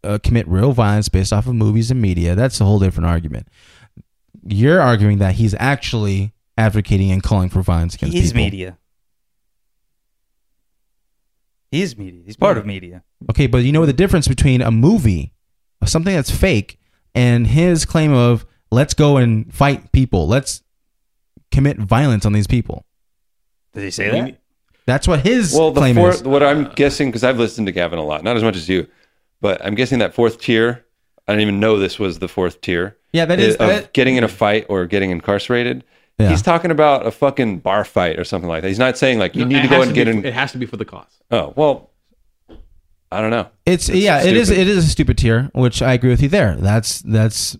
[0.04, 2.36] uh, commit real violence based off of movies and media.
[2.36, 3.48] That's a whole different argument.
[4.46, 8.44] You're arguing that he's actually advocating and calling for violence against He is people.
[8.44, 8.78] media.
[11.72, 12.22] He's media.
[12.26, 13.04] He's part of media.
[13.32, 15.34] Okay, but you know the difference between a movie,
[15.86, 16.80] something that's fake,
[17.16, 20.64] and his claim of let's go and fight people, let's
[21.52, 22.86] commit violence on these people.
[23.74, 24.40] Did he say that?
[24.86, 26.16] That's what his well, the claim fourth.
[26.16, 26.24] is.
[26.24, 28.88] What I'm guessing because I've listened to Gavin a lot, not as much as you,
[29.40, 30.86] but I'm guessing that fourth tier.
[31.28, 32.98] I didn't even know this was the fourth tier.
[33.14, 35.86] Yeah, that is of that- getting in a fight or getting incarcerated.
[36.20, 36.30] Yeah.
[36.30, 38.68] He's talking about a fucking bar fight or something like that.
[38.68, 40.26] He's not saying like you No, need to go has and get be, in.
[40.26, 41.22] It has to be for the cause.
[41.32, 41.90] Oh well,
[43.12, 43.48] I don't know.
[43.66, 46.56] It's, yeah, it is it is a stupid tier, which I agree with you there.
[46.56, 47.58] That's that's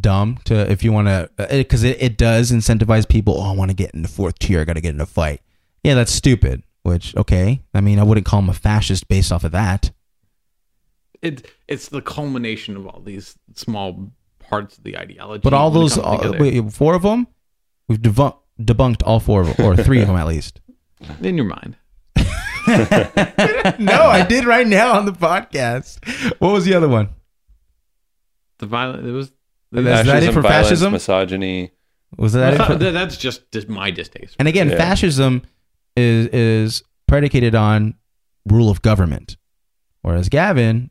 [0.00, 3.38] dumb to if you want uh, to because it, it does incentivize people.
[3.38, 4.60] Oh, I want to get in the fourth tier.
[4.60, 5.40] I got to get in a fight.
[5.82, 6.62] Yeah, that's stupid.
[6.82, 9.90] Which okay, I mean, I wouldn't call him a fascist based off of that.
[11.22, 15.40] It it's the culmination of all these small parts of the ideology.
[15.42, 17.26] But all those all, uh, wait, four of them,
[17.88, 20.60] we've debunked debunked all four of them, or three of them at least.
[21.22, 21.76] in your mind.
[22.66, 25.98] no, I did right now on the podcast.
[26.40, 27.10] What was the other one?
[28.58, 29.06] The violent.
[29.06, 29.32] It was.
[29.74, 30.92] Is that it for violence, fascism?
[30.92, 31.70] misogyny.
[32.16, 32.64] Was that it?
[32.64, 34.36] For, that's just, just my distaste.
[34.38, 34.76] and again, Yeah.
[34.76, 35.42] fascism
[35.96, 37.94] is is predicated on
[38.48, 39.36] rule of government,
[40.02, 40.90] whereas Gavin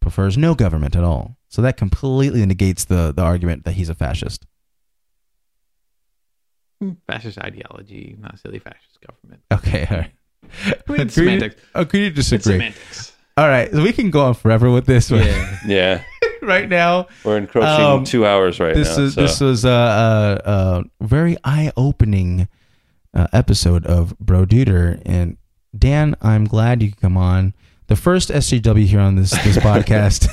[0.00, 1.36] prefers no government at all.
[1.48, 4.46] So that completely negates the the argument that he's a fascist.
[6.80, 9.42] Hmm, fascist ideology, not silly fascist government.
[9.52, 10.12] Okay, all right.
[10.88, 11.62] I mean, Agree- semantics.
[11.74, 12.54] Agree to It's disagree.
[12.54, 13.12] semantics.
[13.36, 15.20] All right, so we can go on forever with this one.
[15.24, 15.58] Yeah.
[15.66, 16.04] Yeah,
[16.46, 18.82] right now, we're encroaching Um, two hours right now.
[18.82, 19.04] this now.
[19.04, 19.20] is so.
[19.22, 19.68] this was a,
[20.44, 22.48] a, a very eye opening
[23.14, 25.00] uh, episode of Bro Duder.
[25.04, 25.36] And
[25.76, 27.54] Dan, I'm glad you could come on.
[27.88, 30.28] The first SJW here on this this podcast.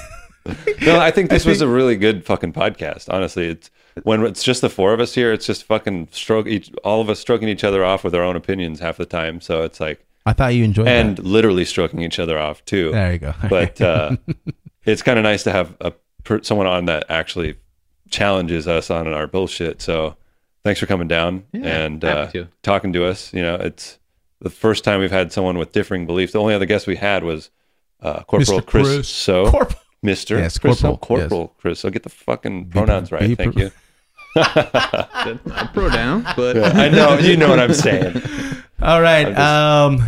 [0.85, 3.11] no, I think this I was a really good fucking podcast.
[3.13, 3.69] Honestly, it's
[4.03, 5.31] when it's just the four of us here.
[5.33, 8.35] It's just fucking stroke each, all of us stroking each other off with our own
[8.35, 9.41] opinions half the time.
[9.41, 11.25] So it's like, I thought you enjoyed and that.
[11.25, 12.91] literally stroking each other off too.
[12.91, 13.33] There you go.
[13.49, 14.15] But uh,
[14.91, 15.93] it's kind of nice to have a
[16.43, 17.55] someone on that actually
[18.09, 19.81] challenges us on our bullshit.
[19.81, 20.15] So
[20.63, 22.47] thanks for coming down Yeah, and uh, to.
[22.63, 23.33] talking to us.
[23.33, 23.97] You know, it's
[24.41, 26.33] the first time we've had someone with differing beliefs.
[26.33, 27.49] The only other guest we had was
[28.01, 28.65] uh, Corporal Mr.
[28.65, 28.87] Chris.
[28.87, 29.07] Chris.
[29.09, 29.73] So Corp-
[30.05, 30.37] Mr.
[30.39, 31.79] Yes, Chris, Corporal, Corporal Chris.
[31.79, 33.27] So get the fucking pronouns right.
[33.27, 33.71] be Thank pro- you.
[34.35, 38.21] That's not pro down, but I know you know what I'm saying.
[38.81, 39.27] All right.
[39.27, 40.01] Just- um,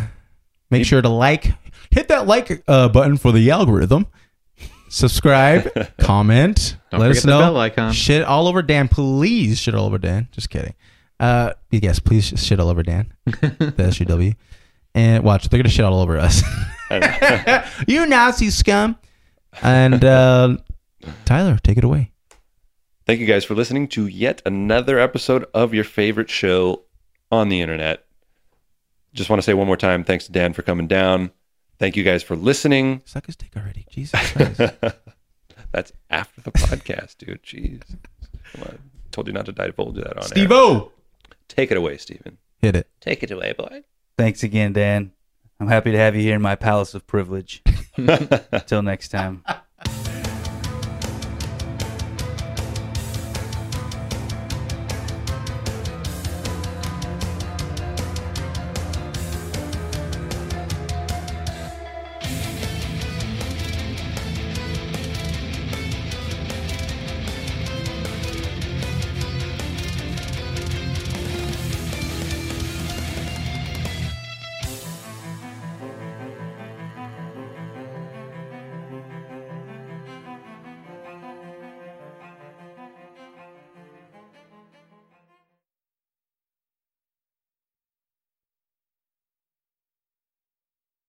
[0.70, 1.48] make sure to like,
[1.90, 4.08] hit that like uh, button for the algorithm.
[4.92, 7.40] Subscribe, comment, Don't let us know.
[7.40, 7.94] bell icon.
[7.94, 9.58] Shit all over Dan, please.
[9.58, 10.28] Shit all over Dan.
[10.34, 10.74] Just kidding.
[11.18, 13.14] Uh, yes, please shit all over Dan.
[13.26, 14.36] the SJW.
[14.94, 16.44] And watch, they're gonna shit all over us.
[17.88, 18.98] you Nazi scum.
[19.62, 20.58] And uh,
[21.24, 22.12] Tyler, take it away.
[23.06, 26.84] Thank you guys for listening to yet another episode of your favorite show
[27.32, 28.04] on the internet.
[29.14, 31.32] Just want to say one more time thanks to Dan for coming down.
[31.82, 33.02] Thank you guys for listening.
[33.06, 33.88] Suck his dick already.
[33.90, 34.60] Jesus Christ.
[35.72, 37.42] That's after the podcast, dude.
[37.42, 37.82] Jeez.
[38.54, 38.80] Come on.
[39.10, 40.28] Told you not to divulge that on air.
[40.28, 40.92] Steve-O.
[41.48, 42.38] Take it away, Steven.
[42.60, 42.88] Hit it.
[43.00, 43.82] Take it away, boy.
[44.16, 45.12] Thanks again, Dan.
[45.60, 47.64] I'm happy to have you here in my palace of privilege.
[47.98, 49.44] Until next time.